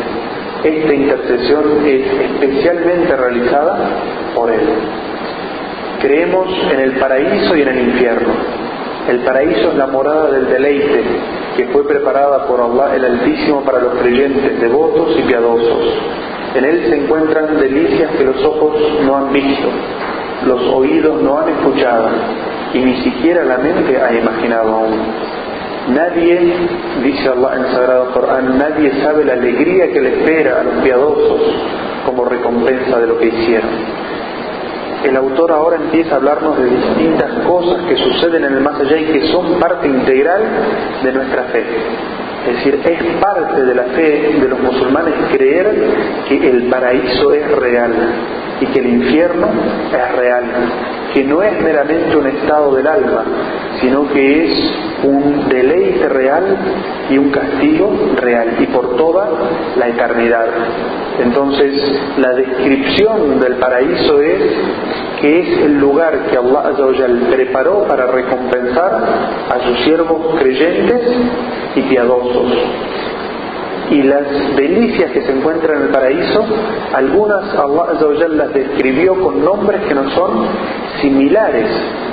[0.64, 3.90] Esta intercesión es especialmente realizada
[4.34, 4.68] por él.
[6.00, 8.67] Creemos en el paraíso y en el infierno.
[9.08, 11.02] El paraíso es la morada del deleite
[11.56, 15.94] que fue preparada por Allah el Altísimo para los creyentes, devotos y piadosos.
[16.54, 18.74] En él se encuentran delicias que los ojos
[19.06, 19.68] no han visto,
[20.46, 22.10] los oídos no han escuchado
[22.74, 24.98] y ni siquiera la mente ha imaginado aún.
[25.88, 26.52] Nadie,
[27.02, 30.74] dice Allah en el Sagrado Corán, nadie sabe la alegría que le espera a los
[30.84, 31.40] piadosos
[32.04, 33.70] como recompensa de lo que hicieron.
[35.04, 38.98] El autor ahora empieza a hablarnos de distintas cosas que suceden en el más allá
[38.98, 40.42] y que son parte integral
[41.02, 41.64] de nuestra fe.
[42.46, 45.74] Es decir, es parte de la fe de los musulmanes creer
[46.28, 47.92] que el paraíso es real
[48.60, 49.48] y que el infierno
[49.92, 50.44] es real,
[51.12, 53.24] que no es meramente un estado del alma,
[53.80, 56.56] sino que es un deleite real
[57.10, 59.28] y un castigo real y por toda
[59.76, 60.46] la eternidad.
[61.22, 61.74] Entonces,
[62.18, 64.40] la descripción del paraíso es
[65.20, 69.02] que es el lugar que Allah preparó para recompensar
[69.50, 71.00] a sus siervos creyentes
[71.74, 72.52] y piadosos.
[73.90, 76.44] Y las delicias que se encuentran en el paraíso,
[76.94, 80.46] algunas Allah las describió con nombres que no son
[81.00, 81.66] similares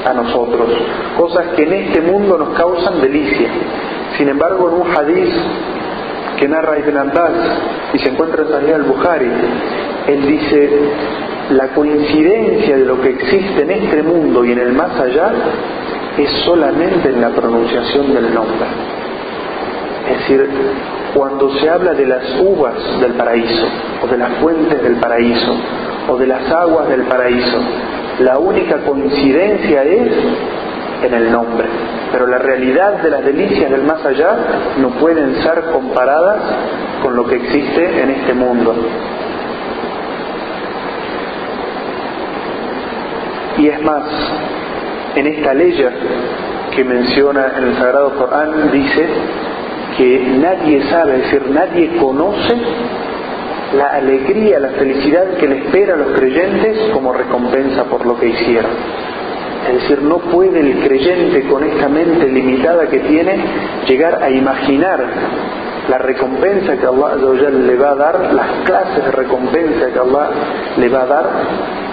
[0.06, 0.70] a nosotros,
[1.18, 3.50] cosas que en este mundo nos causan delicia.
[4.18, 5.30] Sin embargo, en un hadiz
[6.40, 7.32] que narra Ibn Abbas
[7.94, 9.32] y se encuentra en Sahih al-Bukhari,
[10.08, 10.70] él dice,
[11.52, 15.32] la coincidencia de lo que existe en este mundo y en el más allá
[16.18, 18.68] es solamente en la pronunciación del nombre.
[20.10, 20.50] Es decir,
[21.14, 23.68] cuando se habla de las uvas del paraíso,
[24.04, 25.56] o de las fuentes del paraíso,
[26.10, 27.58] o de las aguas del paraíso,
[28.20, 30.12] la única coincidencia es
[31.04, 31.68] en el nombre.
[32.12, 34.38] Pero la realidad de las delicias del más allá
[34.78, 36.40] no pueden ser comparadas
[37.02, 38.76] con lo que existe en este mundo.
[43.58, 44.04] Y es más,
[45.16, 45.74] en esta ley
[46.76, 49.08] que menciona en el Sagrado Corán dice
[49.98, 52.54] que nadie sabe, es decir, nadie conoce
[53.78, 58.28] la alegría, la felicidad que le espera a los creyentes como recompensa por lo que
[58.28, 58.72] hicieron.
[59.70, 63.38] Es decir, no puede el creyente con esta mente limitada que tiene
[63.88, 65.04] llegar a imaginar
[65.90, 67.16] la recompensa que Allah
[67.50, 70.30] le va a dar, las clases de recompensa que Allah
[70.78, 71.30] le va a dar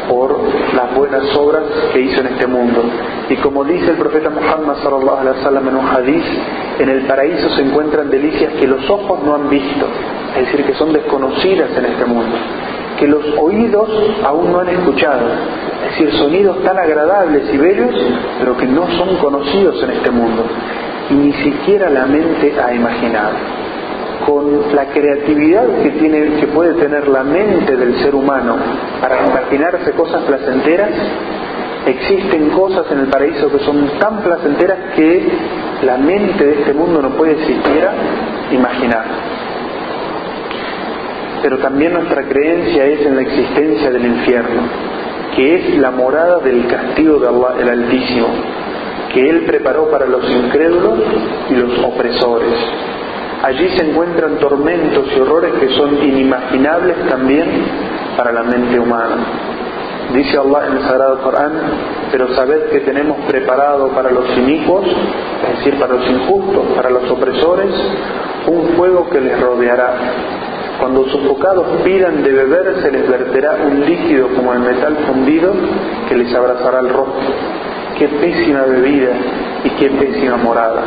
[0.08, 0.38] por
[0.74, 2.82] las buenas obras que hizo en este mundo.
[3.28, 6.24] Y como dice el profeta Muhammad sallallahu alaihi wasallam en un hadith,
[6.78, 9.86] en el paraíso se encuentran delicias que los ojos no han visto,
[10.36, 12.36] es decir, que son desconocidas en este mundo
[13.02, 13.88] que los oídos
[14.24, 15.26] aún no han escuchado.
[15.84, 17.90] Es decir, sonidos tan agradables y bellos,
[18.38, 20.44] pero que no son conocidos en este mundo.
[21.10, 23.61] Y ni siquiera la mente ha imaginado.
[24.26, 28.56] Con la creatividad que, tiene, que puede tener la mente del ser humano
[29.00, 30.90] para imaginarse cosas placenteras,
[31.86, 35.28] existen cosas en el paraíso que son tan placenteras que
[35.84, 37.92] la mente de este mundo no puede siquiera
[38.52, 39.04] imaginar.
[41.42, 44.62] Pero también nuestra creencia es en la existencia del infierno,
[45.34, 48.28] que es la morada del castigo de Allah el Altísimo,
[49.12, 51.00] que Él preparó para los incrédulos
[51.50, 52.54] y los opresores.
[53.42, 57.48] Allí se encuentran tormentos y horrores que son inimaginables también
[58.16, 59.16] para la mente humana.
[60.14, 61.52] Dice Allah en el Sagrado Corán,
[62.12, 67.10] pero sabed que tenemos preparado para los inicuos, es decir, para los injustos, para los
[67.10, 67.70] opresores,
[68.46, 69.94] un fuego que les rodeará.
[70.78, 75.52] Cuando sus bocados pidan de beber, se les verterá un líquido como el metal fundido
[76.08, 77.34] que les abrazará el rostro.
[77.98, 79.12] Qué pésima bebida
[79.64, 80.82] y qué pésima morada.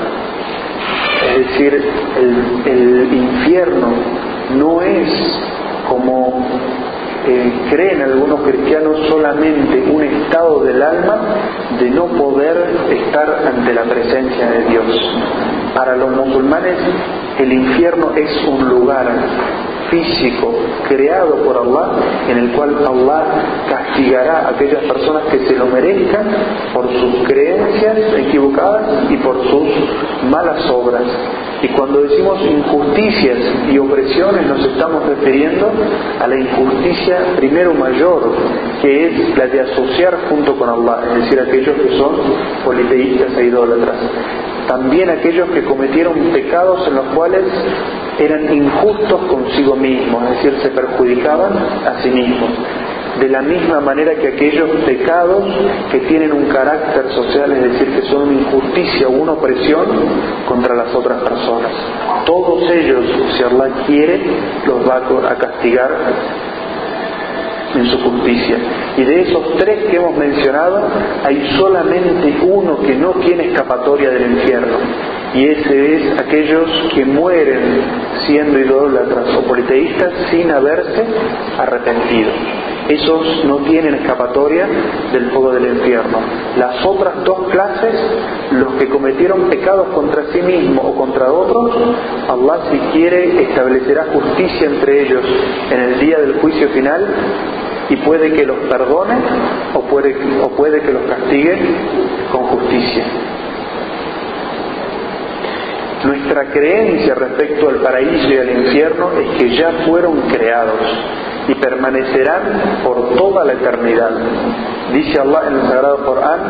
[1.29, 1.83] Es decir,
[2.65, 3.87] el, infierno
[4.57, 5.09] no es
[5.89, 6.45] como
[7.71, 11.17] creen algunos cristianos solamente un estado del alma
[11.79, 14.85] de no poder estar ante la presencia de Dios.
[15.73, 16.75] Para los musulmanes
[17.39, 19.07] el infierno es un lugar
[19.89, 20.53] físico
[20.87, 21.91] creado por Allah
[22.29, 23.23] en el cual Allah
[23.69, 26.27] castigará a aquellas personas que se lo merezcan
[26.73, 29.67] por sus creencias equivocadas y por sus
[30.29, 31.03] malas obras.
[31.61, 33.37] Y cuando decimos injusticias
[33.71, 35.71] y opresiones nos estamos refiriendo
[36.19, 38.21] a la injusticia primero mayor,
[38.81, 42.15] que es la de asociar junto con Allah, es decir, aquellos que son
[42.63, 43.95] politeístas e idólatras.
[44.67, 47.43] También aquellos que cometieron pecados en los cuales
[48.19, 52.49] eran injustos consigo mismos, es decir, se perjudicaban a sí mismos.
[53.19, 55.45] De la misma manera que aquellos pecados
[55.89, 59.85] que tienen un carácter social, es decir, que son una injusticia o una opresión
[60.47, 61.71] contra las otras personas.
[62.25, 63.05] Todos ellos,
[63.37, 64.21] si Allah quiere,
[64.67, 64.97] los va
[65.29, 65.91] a castigar
[67.75, 68.57] en su justicia.
[68.97, 70.87] Y de esos tres que hemos mencionado,
[71.23, 74.77] hay solamente uno que no tiene escapatoria del infierno.
[75.33, 77.59] Y ese es aquellos que mueren
[78.25, 81.05] siendo idólatras o politeístas sin haberse
[81.57, 82.31] arrepentido.
[82.89, 84.67] Esos no tienen escapatoria
[85.11, 86.19] del fuego del infierno.
[86.57, 87.95] Las otras dos clases,
[88.51, 91.75] los que cometieron pecados contra sí mismos o contra otros,
[92.29, 95.23] Allah si quiere establecerá justicia entre ellos
[95.71, 97.07] en el día del juicio final
[97.89, 99.15] y puede que los perdone
[99.73, 101.57] o puede, que los castigue
[102.31, 103.03] con justicia.
[106.03, 110.79] Nuestra creencia respecto al paraíso y al infierno es que ya fueron creados
[111.47, 114.11] y permanecerán por toda la eternidad.
[114.93, 116.41] Dice Allah en el Sagrado Corán,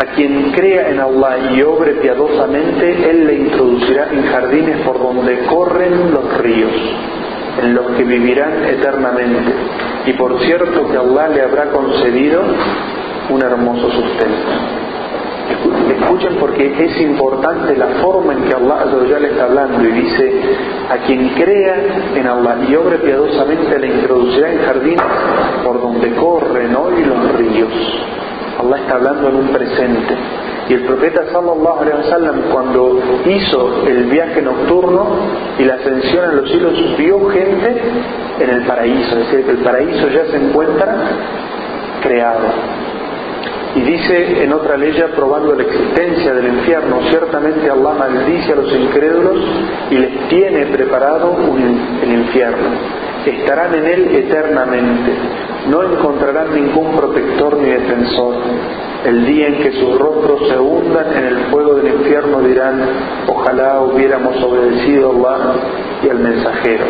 [0.00, 5.44] a quien crea en Allah y obre piadosamente, Él le introducirá en jardines por donde
[5.46, 6.72] corren los ríos
[7.62, 9.52] en los que vivirán eternamente.
[10.06, 12.42] Y por cierto que Allah le habrá concedido
[13.28, 14.79] un hermoso sustento.
[15.90, 18.84] Escuchen porque es importante la forma en que Allah
[19.18, 20.32] le está hablando y dice,
[20.88, 21.76] a quien crea
[22.14, 25.04] en Allah y obre piadosamente le introducirá en jardines
[25.64, 27.72] por donde corren hoy los ríos.
[28.60, 30.14] Allah está hablando en un presente.
[30.68, 35.16] Y el profeta sallallahu alaihi wasallam cuando hizo el viaje nocturno
[35.58, 37.82] y la ascensión a los cielos vio gente
[38.38, 40.94] en el paraíso, es decir, que el paraíso ya se encuentra
[42.02, 42.79] creado.
[43.76, 48.72] Y dice en otra ley probando la existencia del infierno, ciertamente Allah maldice a los
[48.72, 49.38] incrédulos
[49.90, 51.36] y les tiene preparado
[52.02, 52.68] el infierno.
[53.24, 55.12] Estarán en él eternamente,
[55.68, 58.34] no encontrarán ningún protector ni defensor
[59.04, 62.82] el día en que sus rostros se hundan en el fuego del infierno dirán,
[63.26, 65.54] ojalá hubiéramos obedecido a Allah
[66.02, 66.84] y al mensajero.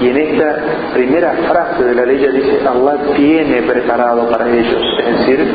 [0.00, 0.56] Y en esta
[0.94, 5.46] primera frase de la ley dice, Allah tiene preparado para ellos, es decir,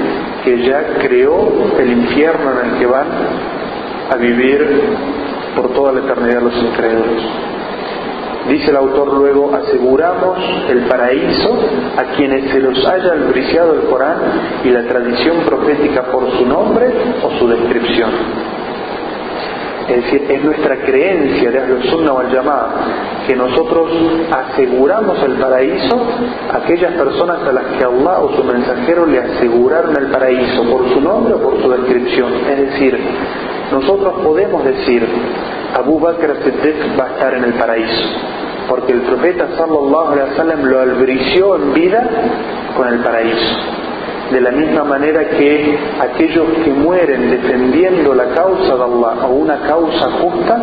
[0.43, 3.07] que ya creó el infierno en el que van
[4.11, 4.81] a vivir
[5.55, 7.23] por toda la eternidad los incrédulos.
[8.49, 10.37] Dice el autor luego, aseguramos
[10.69, 11.57] el paraíso
[11.95, 14.17] a quienes se los haya albriciado el Corán
[14.65, 16.91] y la tradición profética por su nombre
[17.23, 18.09] o su descripción.
[19.87, 22.29] Es decir, es nuestra creencia de al Sunnah wal
[23.27, 23.89] que nosotros
[24.31, 26.07] aseguramos el paraíso
[26.51, 30.89] a aquellas personas a las que Allah o su mensajero le aseguraron el paraíso por
[30.89, 32.31] su nombre o por su descripción.
[32.49, 32.97] Es decir,
[33.71, 35.05] nosotros podemos decir,
[35.75, 38.07] Abu Bakr Siddiq va a estar en el paraíso.
[38.67, 42.09] porque el profeta sallallahu alaihi wasallam lo albrició en vida
[42.75, 43.82] con el paraíso.
[44.33, 49.59] De la misma manera que aquellos que mueren defendiendo la causa de Allah o una
[49.59, 50.59] causa justa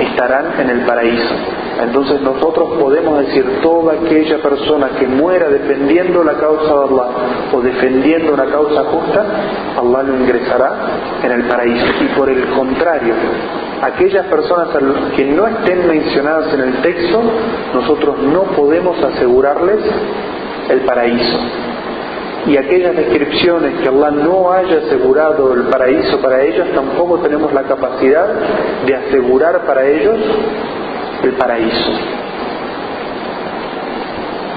[0.00, 1.34] estarán en el paraíso.
[1.84, 7.08] Entonces nosotros podemos decir toda aquella persona que muera defendiendo la causa de Allah
[7.52, 9.24] o defendiendo una causa justa,
[9.78, 10.72] Allah lo ingresará
[11.22, 11.86] en el paraíso.
[12.00, 13.14] Y por el contrario,
[13.82, 14.68] aquellas personas
[15.14, 17.22] que no estén mencionadas en el texto,
[17.72, 19.78] nosotros no podemos asegurarles
[20.70, 21.38] el paraíso.
[22.46, 27.62] Y aquellas descripciones que Allah no haya asegurado el paraíso para ellos, tampoco tenemos la
[27.62, 28.28] capacidad
[28.86, 30.16] de asegurar para ellos
[31.24, 31.90] el paraíso.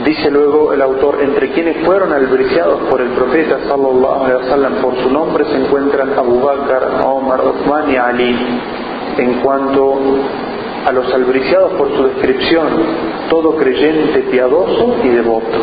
[0.05, 4.95] Dice luego el autor, entre quienes fueron albriciados por el profeta sallallahu alaihi wasallam por
[4.95, 8.37] su nombre se encuentran Abu Bakr, Omar, Uthman y Ali.
[9.17, 9.97] En cuanto
[10.85, 12.67] a los albriciados por su descripción,
[13.29, 15.57] todo creyente piadoso y devoto.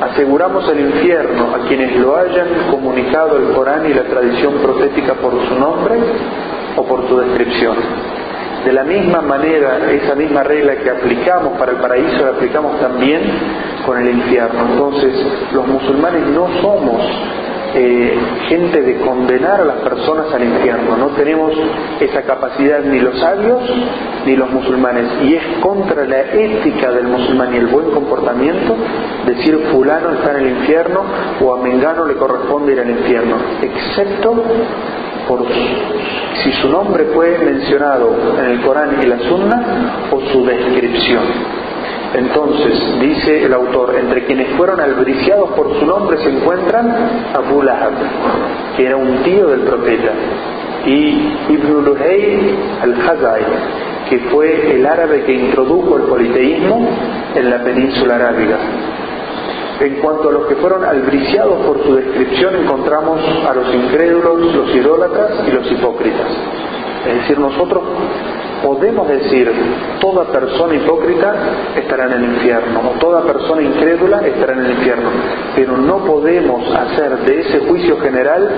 [0.00, 5.32] Aseguramos el infierno a quienes lo hayan comunicado el Corán y la tradición profética por
[5.46, 5.96] su nombre
[6.76, 7.76] o por su descripción.
[8.64, 13.22] De la misma manera, esa misma regla que aplicamos para el paraíso la aplicamos también
[13.86, 14.72] con el infierno.
[14.72, 15.14] Entonces,
[15.52, 17.02] los musulmanes no somos
[17.74, 18.18] eh,
[18.48, 20.96] gente de condenar a las personas al infierno.
[20.96, 21.52] No tenemos
[22.00, 23.62] esa capacidad ni los sabios
[24.26, 25.06] ni los musulmanes.
[25.22, 28.76] Y es contra la ética del musulmán y el buen comportamiento
[29.26, 31.02] decir fulano está en el infierno
[31.40, 34.42] o a Mengano le corresponde ir al infierno, excepto
[35.28, 35.46] por
[36.42, 41.59] si su nombre fue mencionado en el Corán y la Sunna o su descripción.
[42.14, 46.92] Entonces, dice el autor, entre quienes fueron albriciados por su nombre se encuentran
[47.34, 47.92] Abu Lahab,
[48.76, 50.10] que era un tío del profeta,
[50.86, 53.42] y Ibn Luhay al-Hazai,
[54.08, 56.88] que fue el árabe que introdujo el politeísmo
[57.36, 58.58] en la península arábiga.
[59.80, 64.74] En cuanto a los que fueron albriciados por su descripción, encontramos a los incrédulos, los
[64.74, 66.26] idólatras y los hipócritas.
[67.06, 67.82] Es decir, nosotros
[68.62, 69.50] podemos decir
[70.00, 71.34] toda persona hipócrita
[71.76, 75.10] estará en el infierno o toda persona incrédula estará en el infierno,
[75.54, 78.50] pero no podemos hacer de ese juicio general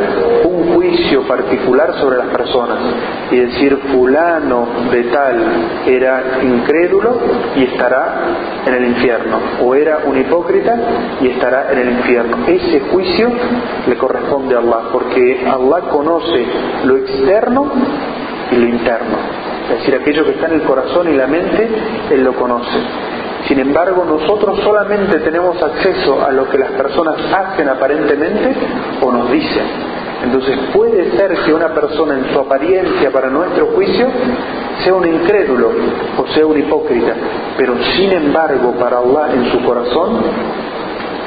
[0.44, 2.78] un juicio particular sobre las personas
[3.30, 5.36] y decir fulano de tal
[5.86, 7.18] era incrédulo
[7.56, 8.14] y estará
[8.66, 10.76] en el infierno o era un hipócrita
[11.20, 12.38] y estará en el infierno.
[12.46, 13.30] Ese juicio
[13.86, 16.46] le corresponde a Allah porque Allah conoce
[16.84, 17.70] lo externo
[18.50, 19.51] y lo interno.
[19.70, 21.68] Es decir, aquello que está en el corazón y la mente,
[22.10, 22.78] Él lo conoce.
[23.48, 28.54] Sin embargo, nosotros solamente tenemos acceso a lo que las personas hacen aparentemente
[29.00, 29.64] o nos dicen.
[30.22, 34.06] Entonces puede ser que una persona en su apariencia para nuestro juicio
[34.84, 35.70] sea un incrédulo
[36.16, 37.12] o sea un hipócrita,
[37.56, 40.20] pero sin embargo para Allah en su corazón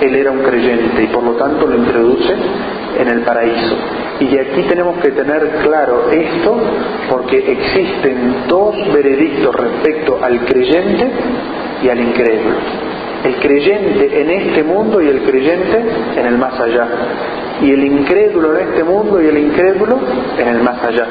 [0.02, 2.34] él era un creyente y por lo tanto lo introduce
[3.00, 3.76] en el paraíso.
[4.20, 6.56] Y aquí tenemos que tener claro esto
[7.10, 11.12] porque existen dos veredictos respecto al creyente
[11.84, 12.56] y al incrédulo.
[13.26, 15.84] El creyente en este mundo y el creyente
[16.16, 16.88] en el más allá.
[17.62, 20.00] Y el incrédulo en este mundo y el incrédulo
[20.38, 21.08] en el más allá.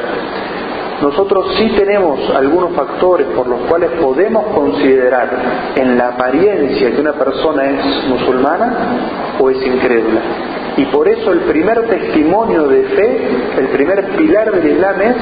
[1.02, 5.28] Nosotros sí tenemos algunos factores por los cuales podemos considerar
[5.76, 8.72] en la apariencia que una persona es musulmana
[9.38, 10.20] o es incrédula.
[10.76, 13.18] Y por eso el primer testimonio de fe,
[13.58, 15.16] el primer pilar del Islam es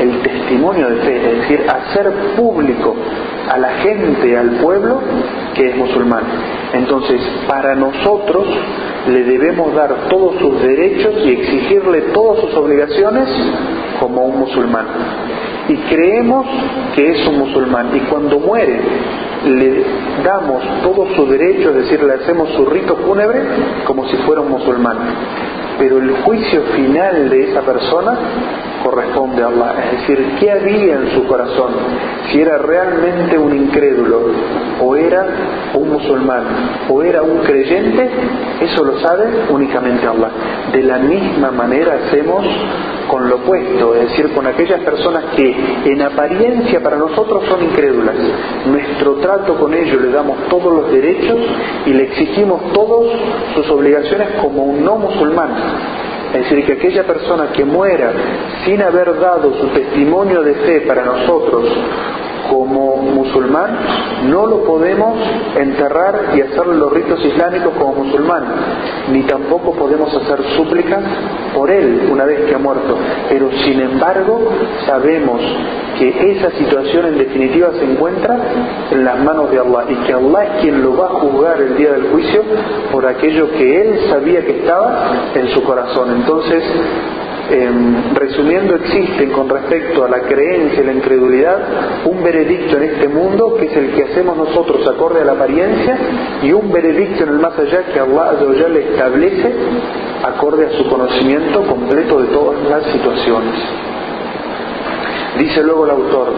[0.00, 2.96] el testimonio de fe, es decir, hacer público
[3.50, 5.00] a la gente, al pueblo,
[5.54, 6.24] que es musulmán.
[6.72, 8.46] Entonces, para nosotros
[9.08, 13.28] le debemos dar todos sus derechos y exigirle todas sus obligaciones
[14.00, 14.86] como un musulmán.
[15.68, 16.46] Y creemos
[16.94, 17.90] que es un musulmán.
[17.94, 18.80] Y cuando muere,
[19.46, 19.84] le
[20.24, 23.42] damos todos sus derechos, es decir, le hacemos su rito fúnebre
[23.84, 24.98] como si fuera un musulmán.
[25.78, 28.18] Pero el juicio final de esa persona
[28.86, 29.74] corresponde a Allah.
[29.84, 31.72] Es decir, ¿qué había en su corazón?
[32.30, 34.20] Si era realmente un incrédulo,
[34.80, 35.26] o era
[35.74, 36.44] un musulmán,
[36.88, 38.08] o era un creyente,
[38.60, 40.30] eso lo sabe únicamente Allah.
[40.72, 42.46] De la misma manera hacemos
[43.08, 48.14] con lo opuesto, es decir, con aquellas personas que en apariencia para nosotros son incrédulas.
[48.66, 51.38] Nuestro trato con ellos le damos todos los derechos
[51.86, 53.12] y le exigimos todas
[53.54, 55.50] sus obligaciones como un no musulmán.
[56.36, 58.12] Es decir, que aquella persona que muera
[58.66, 61.64] sin haber dado su testimonio de fe para nosotros
[62.50, 63.78] como musulmán,
[64.28, 65.18] no lo podemos
[65.56, 68.44] enterrar y hacer los ritos islámicos como musulmán,
[69.12, 71.02] ni tampoco podemos hacer súplicas
[71.54, 72.96] por él una vez que ha muerto.
[73.28, 74.40] Pero sin embargo,
[74.86, 75.40] sabemos
[75.98, 78.36] que esa situación en definitiva se encuentra
[78.90, 81.76] en las manos de Allah y que Allah es quien lo va a juzgar el
[81.76, 82.42] día del juicio
[82.92, 86.16] por aquello que él sabía que estaba en su corazón.
[86.16, 86.62] Entonces,
[87.48, 91.58] Em, resumiendo, existen con respecto a la creencia y la incredulidad
[92.04, 95.96] un veredicto en este mundo que es el que hacemos nosotros acorde a la apariencia
[96.42, 99.54] y un veredicto en el más allá que Allah le establece
[100.24, 103.54] acorde a su conocimiento completo de todas las situaciones.
[105.38, 106.32] Dice luego el autor,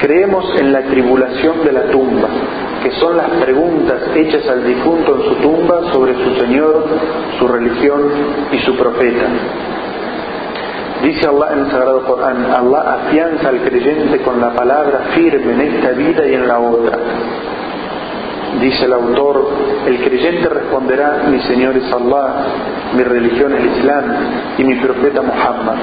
[0.00, 2.28] creemos en la tribulación de la tumba,
[2.82, 6.86] que son las preguntas hechas al difunto en su tumba sobre su Señor,
[7.38, 8.02] su religión
[8.50, 9.26] y su profeta.
[11.02, 15.60] Dice Allah en el Sagrado Corán, Allah afianza al creyente con la palabra firme en
[15.60, 16.98] esta vida y en la otra.
[18.60, 19.48] Dice el autor,
[19.86, 22.44] el creyente responderá, mi Señor es Allah,
[22.94, 24.04] mi religión es el Islam
[24.58, 25.76] y mi profeta Muhammad.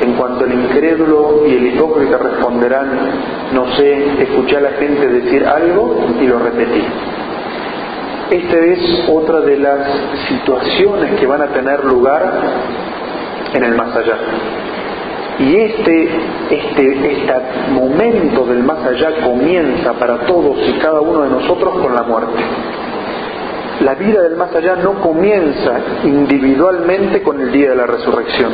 [0.00, 2.90] En cuanto al incrédulo y el hipócrita responderán,
[3.52, 6.82] no sé, escuché a la gente decir algo y lo repetí.
[8.30, 9.80] Esta es otra de las
[10.28, 12.32] situaciones que van a tener lugar
[13.54, 14.16] en el más allá.
[15.38, 16.08] Y este,
[16.50, 17.32] este, este
[17.72, 22.42] momento del más allá comienza para todos y cada uno de nosotros con la muerte.
[23.84, 25.72] La vida del más allá no comienza
[26.04, 28.50] individualmente con el día de la resurrección,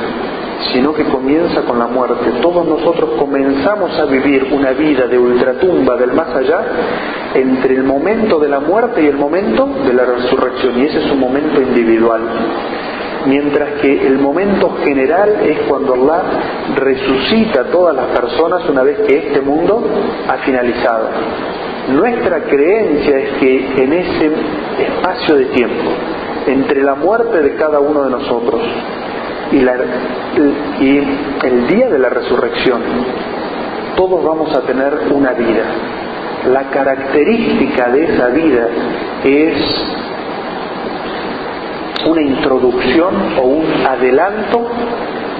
[0.72, 2.32] sino que comienza con la muerte.
[2.40, 6.60] Todos nosotros comenzamos a vivir una vida de ultratumba del más allá
[7.34, 11.12] entre el momento de la muerte y el momento de la resurrección, y ese es
[11.12, 12.22] un momento individual
[13.26, 16.22] mientras que el momento general es cuando Allah
[16.76, 19.82] resucita a todas las personas una vez que este mundo
[20.28, 21.08] ha finalizado.
[21.92, 24.32] Nuestra creencia es que en ese
[24.78, 25.90] espacio de tiempo,
[26.46, 28.60] entre la muerte de cada uno de nosotros
[29.50, 32.82] y, y el día de la resurrección,
[33.96, 35.64] todos vamos a tener una vida.
[36.50, 38.68] La característica de esa vida
[39.24, 39.54] es
[42.06, 44.66] una introducción o un adelanto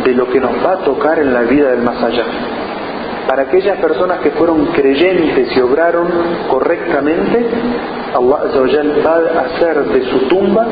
[0.04, 2.24] de lo que nos va a tocar en la vida del más allá.
[3.28, 6.08] Para aquellas personas que fueron creyentes y obraron
[6.50, 7.46] correctamente,
[8.14, 8.38] Allah
[9.06, 10.66] va a hacer de su tumba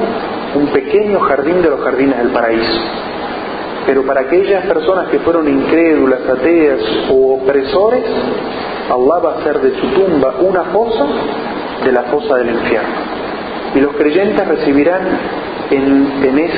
[0.55, 2.81] un pequeño jardín de los jardines del paraíso.
[3.87, 6.81] Pero para aquellas personas que fueron incrédulas, ateas
[7.11, 8.05] o opresores,
[8.91, 11.07] Allah va a hacer de su tumba una fosa
[11.85, 12.95] de la fosa del infierno.
[13.75, 15.01] Y los creyentes recibirán
[15.71, 16.51] en,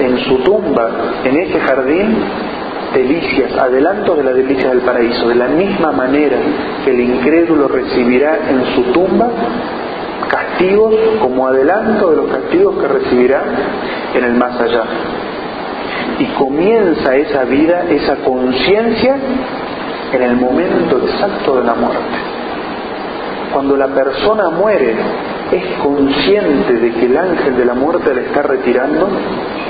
[0.00, 0.90] en, su tumba,
[1.24, 2.16] en ese jardín,
[2.94, 6.38] delicias, adelantos de la delicia del paraíso, de la misma manera
[6.84, 9.28] que el incrédulo recibirá en su tumba
[10.28, 13.42] castigos como adelanto de los castigos que recibirá
[14.14, 14.84] en el más allá.
[16.18, 19.16] Y comienza esa vida, esa conciencia
[20.12, 22.16] en el momento exacto de la muerte.
[23.52, 24.94] Cuando la persona muere,
[25.52, 29.08] es consciente de que el ángel de la muerte le está retirando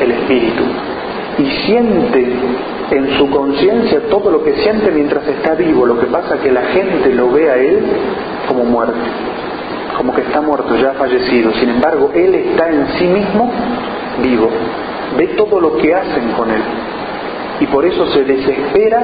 [0.01, 0.63] el espíritu
[1.39, 2.33] y siente
[2.91, 5.85] en su conciencia todo lo que siente mientras está vivo.
[5.85, 7.81] Lo que pasa es que la gente lo ve a él
[8.49, 8.95] como muerto,
[9.97, 11.53] como que está muerto, ya fallecido.
[11.55, 13.51] Sin embargo, él está en sí mismo
[14.23, 14.49] vivo,
[15.19, 16.63] ve todo lo que hacen con él.
[17.61, 19.03] Y por eso se desespera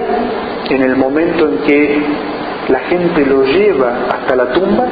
[0.68, 2.02] en el momento en que
[2.68, 4.86] la gente lo lleva hasta la tumba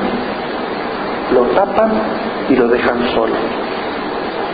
[1.33, 1.91] lo tapan
[2.49, 3.35] y lo dejan solo.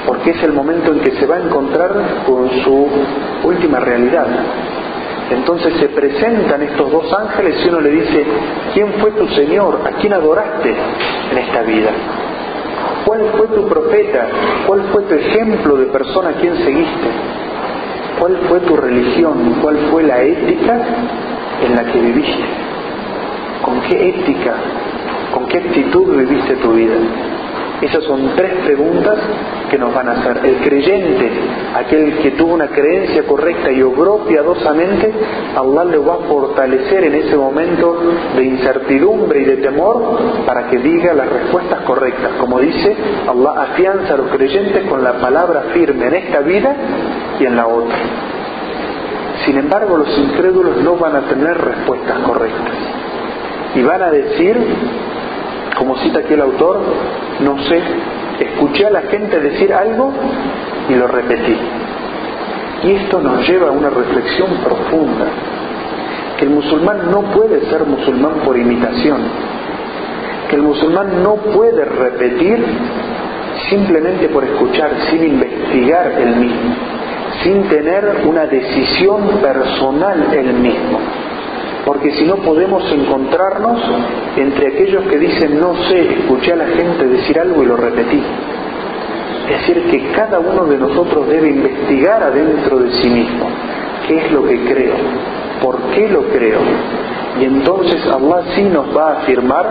[0.07, 1.93] Porque es el momento en que se va a encontrar
[2.27, 2.89] con su
[3.45, 4.27] última realidad.
[5.31, 8.25] Entonces se presentan estos dos ángeles y uno le dice,
[8.75, 9.81] ¿quién fue tu Señor?
[9.85, 10.71] ¿A quién adoraste
[11.33, 11.91] en esta vida?
[13.05, 14.29] ¿Cuál fue tu profeta?
[14.67, 17.09] ¿Cuál fue tu ejemplo de persona a quien seguiste?
[18.21, 19.57] ¿Cuál fue tu religión?
[19.61, 20.81] ¿Cuál fue la ética
[21.67, 22.45] en la que viviste?
[23.63, 24.55] ¿Con qué ética
[25.37, 26.95] ¿Con qué actitud viviste tu vida?
[27.83, 29.19] Esas son tres preguntas
[29.71, 30.41] que nos van a hacer.
[30.47, 31.31] El creyente,
[31.75, 35.13] aquel que tuvo una creencia correcta y obró piadosamente,
[35.55, 37.99] Allah le va a fortalecer en ese momento
[38.35, 42.31] de incertidumbre y de temor para que diga las respuestas correctas.
[42.41, 42.97] Como dice,
[43.29, 46.75] Allah afianza a los creyentes con la palabra firme en esta vida
[47.39, 47.99] y en la otra.
[49.45, 52.75] Sin embargo, los incrédulos no van a tener respuestas correctas.
[53.75, 54.57] Y van a decir,
[55.77, 56.81] como cita aquí el autor,
[57.41, 57.81] no sé,
[58.41, 60.13] escuché a la gente decir algo
[60.89, 61.57] y lo repetí.
[62.85, 65.27] Y esto nos lleva a una reflexión profunda.
[66.39, 69.23] que el musulmán no puede ser musulmán por imitación,
[70.51, 72.63] que el musulmán no puede repetir
[73.71, 76.75] simplemente por escuchar, sin investigar el mismo,
[77.43, 81.01] sin tener una decisión personal el mismo.
[81.87, 83.81] Porque si no podemos encontrarnos
[84.37, 88.21] entre aquellos que dicen no sé, escuché a la gente decir algo y lo repetí.
[89.49, 93.47] Es decir, que cada uno de nosotros debe investigar adentro de sí mismo
[94.09, 94.97] qué es lo que creo,
[95.67, 96.61] por qué lo creo,
[97.41, 99.67] y entonces Allah sí nos va a afirmar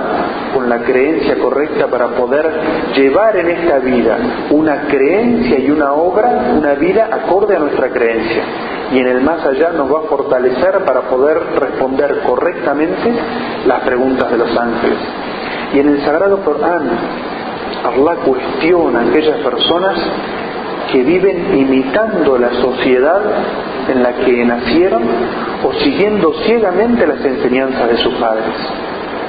[0.53, 2.51] con la creencia correcta para poder
[2.93, 4.17] llevar en esta vida
[4.49, 8.43] una creencia y una obra, una vida acorde a nuestra creencia.
[8.91, 13.13] Y en el más allá nos va a fortalecer para poder responder correctamente
[13.65, 14.97] las preguntas de los ángeles.
[15.75, 16.89] Y en el Sagrado Corán,
[17.85, 19.97] Allah cuestiona a aquellas personas
[20.91, 23.21] que viven imitando la sociedad
[23.89, 25.03] en la que nacieron
[25.63, 28.45] o siguiendo ciegamente las enseñanzas de sus padres.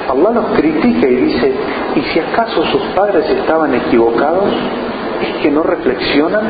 [0.09, 1.53] Allah los critica y dice,
[1.95, 4.49] ¿y si acaso sus padres estaban equivocados?
[5.21, 6.45] ¿Es que no reflexionan?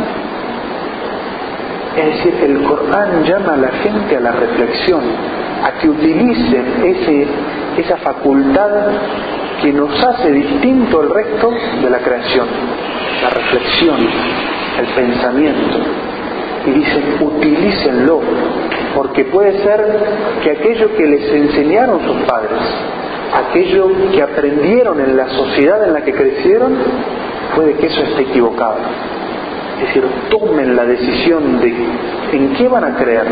[1.97, 5.01] Es decir, el Corán llama a la gente a la reflexión,
[5.63, 7.27] a que utilicen ese,
[7.77, 8.69] esa facultad
[9.63, 11.49] que nos hace distinto al resto
[11.81, 12.45] de la creación,
[13.23, 13.97] la reflexión,
[14.79, 15.77] el pensamiento.
[16.65, 18.21] Y dicen, utilícenlo,
[18.95, 19.85] porque puede ser
[20.43, 22.59] que aquello que les enseñaron sus padres,
[23.33, 26.75] aquello que aprendieron en la sociedad en la que crecieron,
[27.55, 28.77] puede que eso esté equivocado.
[29.77, 31.73] Es decir, tomen la decisión de
[32.31, 33.27] en qué van a creer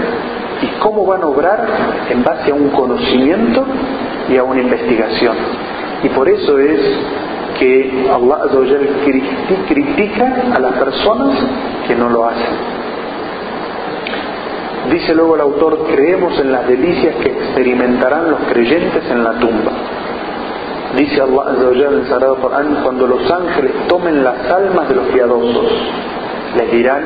[0.61, 1.65] y cómo van a obrar
[2.09, 3.65] en base a un conocimiento
[4.29, 5.35] y a una investigación.
[6.03, 6.79] Y por eso es
[7.59, 8.39] que Allah
[9.67, 11.37] critica a las personas
[11.87, 12.75] que no lo hacen.
[14.91, 19.71] Dice luego el autor, creemos en las delicias que experimentarán los creyentes en la tumba.
[20.95, 21.55] Dice Allah
[21.89, 25.71] en el Sagrado Corán, cuando los ángeles tomen las almas de los piadosos,
[26.55, 27.03] les dirán,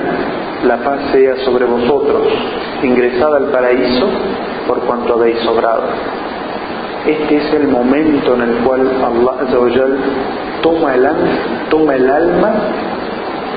[0.65, 2.27] la paz sea sobre vosotros,
[2.83, 4.07] ingresad al paraíso
[4.67, 5.83] por cuanto habéis sobrado.
[7.05, 9.47] Este es el momento en el cual Allah
[10.61, 11.07] toma el,
[11.69, 12.53] toma el alma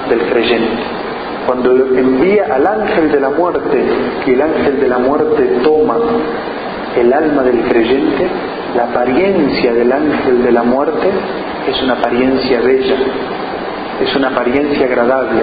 [0.09, 0.83] del creyente.
[1.47, 3.85] Cuando envía al ángel de la muerte
[4.27, 5.97] y el ángel de la muerte toma
[6.97, 8.29] el alma del creyente,
[8.77, 11.09] la apariencia del ángel de la muerte
[11.69, 12.97] es una apariencia bella,
[14.03, 15.43] es una apariencia agradable,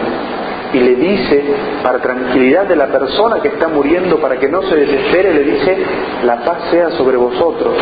[0.74, 1.44] y le dice,
[1.84, 5.78] para tranquilidad de la persona que está muriendo, para que no se desespere, le dice,
[6.24, 7.76] la paz sea sobre vosotros.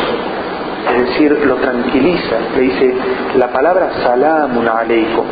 [0.96, 2.94] Es decir, lo tranquiliza, le dice
[3.36, 5.26] la palabra salamun aleikum,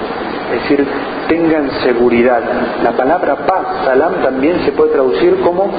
[0.54, 0.86] es decir,
[1.30, 2.42] tengan seguridad.
[2.84, 5.72] La palabra paz, salam, también se puede traducir como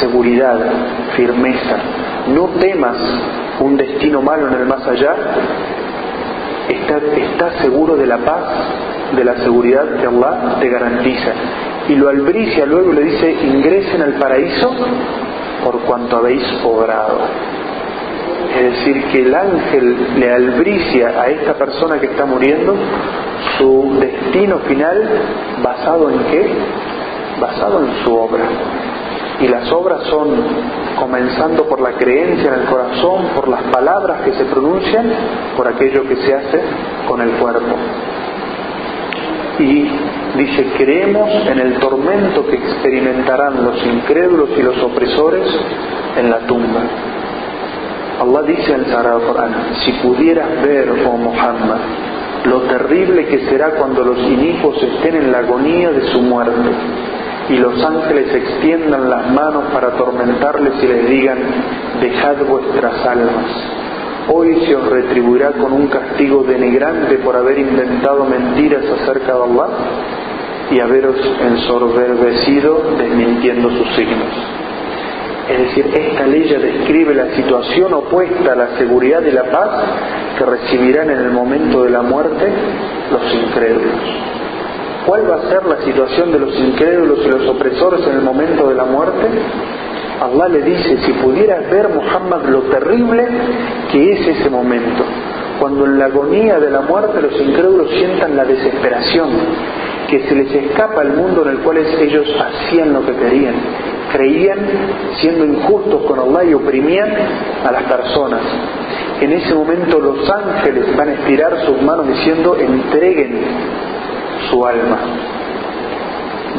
[0.00, 0.58] seguridad,
[1.16, 1.76] firmeza.
[2.34, 2.96] No temas
[3.60, 5.14] un destino malo en el más allá,
[6.68, 8.44] estás está seguro de la paz
[9.16, 11.32] de la seguridad que Allah te garantiza.
[11.88, 14.72] Y lo albricia luego le dice, ingresen al paraíso
[15.64, 17.18] por cuanto habéis obrado.
[18.56, 22.74] Es decir, que el ángel le albricia a esta persona que está muriendo
[23.58, 25.08] su destino final
[25.62, 26.48] basado en qué?
[27.40, 28.44] Basado en su obra.
[29.40, 30.28] Y las obras son
[30.98, 35.10] comenzando por la creencia en el corazón, por las palabras que se pronuncian,
[35.56, 36.60] por aquello que se hace
[37.08, 37.76] con el cuerpo
[39.60, 39.88] y
[40.38, 45.46] dice, creemos en el tormento que experimentarán los incrédulos y los opresores
[46.16, 46.80] en la tumba.
[48.20, 49.20] Allah dice en el Sagrado
[49.84, 51.78] si pudieras ver, oh Muhammad,
[52.44, 56.70] lo terrible que será cuando los inicuos estén en la agonía de su muerte
[57.48, 61.38] y los ángeles extiendan las manos para atormentarles y les digan,
[62.00, 63.80] dejad vuestras almas
[64.28, 69.68] hoy se os retribuirá con un castigo denigrante por haber inventado mentiras acerca de Allah
[70.70, 74.28] y haberos ensorbecido desmintiendo sus signos.
[75.50, 79.68] Es decir, esta ley ya describe la situación opuesta a la seguridad y la paz
[80.38, 82.52] que recibirán en el momento de la muerte
[83.10, 84.30] los incrédulos.
[85.06, 88.68] ¿Cuál va a ser la situación de los incrédulos y los opresores en el momento
[88.68, 89.26] de la muerte?
[90.20, 93.26] Allah le dice, si pudieras ver, Muhammad, lo terrible
[93.90, 95.02] que es ese momento,
[95.58, 99.30] cuando en la agonía de la muerte los incrédulos sientan la desesperación,
[100.08, 103.54] que se les escapa el mundo en el cual ellos hacían lo que querían,
[104.12, 104.58] creían
[105.20, 107.10] siendo injustos con Allah y oprimían
[107.64, 108.40] a las personas.
[109.22, 113.40] En ese momento los ángeles van a estirar sus manos diciendo, entreguen
[114.50, 114.98] su alma,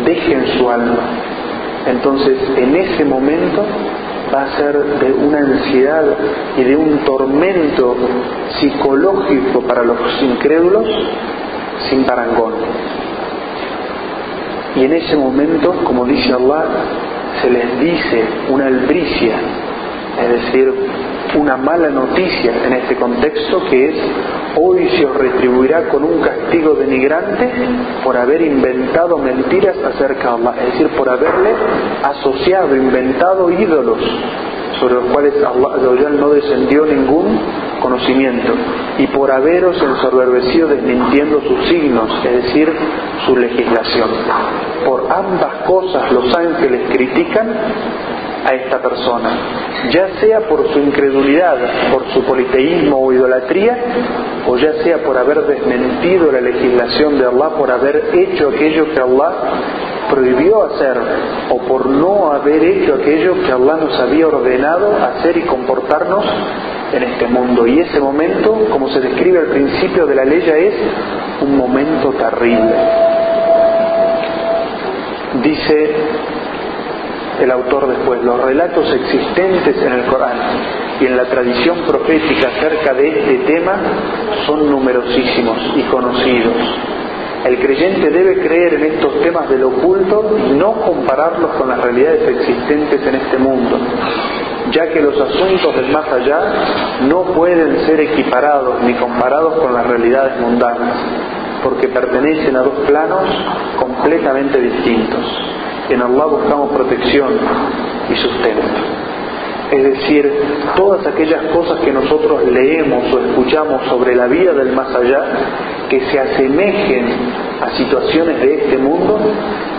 [0.04, 1.31] dejen su alma
[1.88, 3.66] entonces, en ese momento,
[4.34, 6.04] va a ser de una ansiedad
[6.58, 7.96] y de un tormento
[8.60, 10.88] psicológico para los incrédulos
[11.90, 12.54] sin parangón.
[14.76, 16.66] Y en ese momento, como dice Allah,
[17.42, 19.36] se les dice una albricia,
[20.22, 20.74] es decir,
[21.36, 23.96] una mala noticia en este contexto que es
[24.58, 27.50] hoy se os retribuirá con un castigo denigrante
[28.04, 31.52] por haber inventado mentiras acerca de Allah, es decir, por haberle
[32.04, 34.00] asociado, inventado ídolos
[34.80, 37.40] sobre los cuales Allah no descendió ningún
[37.82, 38.54] conocimiento
[38.98, 42.72] y por haberos ensoberbecido desmintiendo sus signos, es decir,
[43.26, 44.10] su legislación.
[44.86, 47.48] Por ambas cosas los ángeles critican
[48.46, 49.30] a esta persona,
[49.92, 51.58] ya sea por su incredulidad,
[51.92, 53.78] por su politeísmo o idolatría,
[54.48, 59.02] o ya sea por haber desmentido la legislación de Allah, por haber hecho aquello que
[59.02, 59.32] Allah
[60.10, 60.98] prohibió hacer,
[61.50, 66.26] o por no haber hecho aquello que Allah nos había ordenado hacer y comportarnos
[66.94, 67.66] en este mundo.
[67.68, 70.74] Y ese momento, como se describe al principio de la ley, es
[71.42, 72.74] un momento terrible.
[75.44, 75.96] Dice
[77.44, 80.38] el autor después, los relatos existentes en el Corán
[81.00, 83.74] y en la tradición profética acerca de este tema
[84.46, 86.56] son numerosísimos y conocidos.
[87.46, 92.28] El creyente debe creer en estos temas del oculto y no compararlos con las realidades
[92.30, 93.80] existentes en este mundo,
[94.72, 96.40] ya que los asuntos del más allá
[97.08, 100.98] no pueden ser equiparados ni comparados con las realidades mundanas,
[101.64, 103.24] porque pertenecen a dos planos
[103.80, 105.51] completamente distintos.
[105.92, 107.34] En Allah buscamos protección
[108.10, 108.62] y sustento.
[109.72, 110.32] Es decir,
[110.78, 115.22] todas aquellas cosas que nosotros leemos o escuchamos sobre la vida del más allá,
[115.90, 117.06] que se asemejen
[117.60, 119.20] a situaciones de este mundo,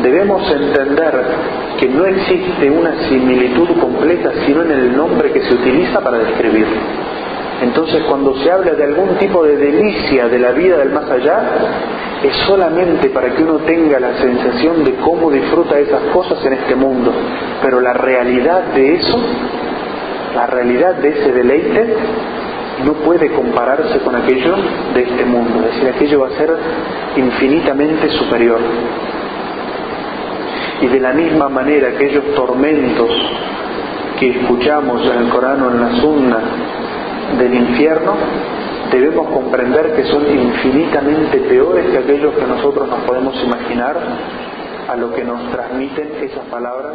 [0.03, 1.25] debemos entender
[1.81, 6.77] que no existe una similitud completa sino en el nombre que se utiliza para describirlo.
[7.63, 11.41] Entonces cuando se habla de algún tipo de delicia de la vida del más allá,
[12.23, 16.75] es solamente para que uno tenga la sensación de cómo disfruta esas cosas en este
[16.75, 17.13] mundo.
[17.63, 19.17] Pero la realidad de eso,
[20.35, 21.97] la realidad de ese deleite,
[22.85, 24.57] no puede compararse con aquello
[24.95, 25.61] de este mundo.
[25.61, 26.57] Es decir, aquello va a ser
[27.17, 28.59] infinitamente superior.
[30.81, 33.09] Y de la misma manera aquellos tormentos
[34.19, 36.39] que escuchamos en el Corán o en la Sunna
[37.39, 38.15] del infierno,
[38.91, 43.97] debemos comprender que son infinitamente peores que aquellos que nosotros nos podemos imaginar
[44.89, 46.95] a lo que nos transmiten esas palabras.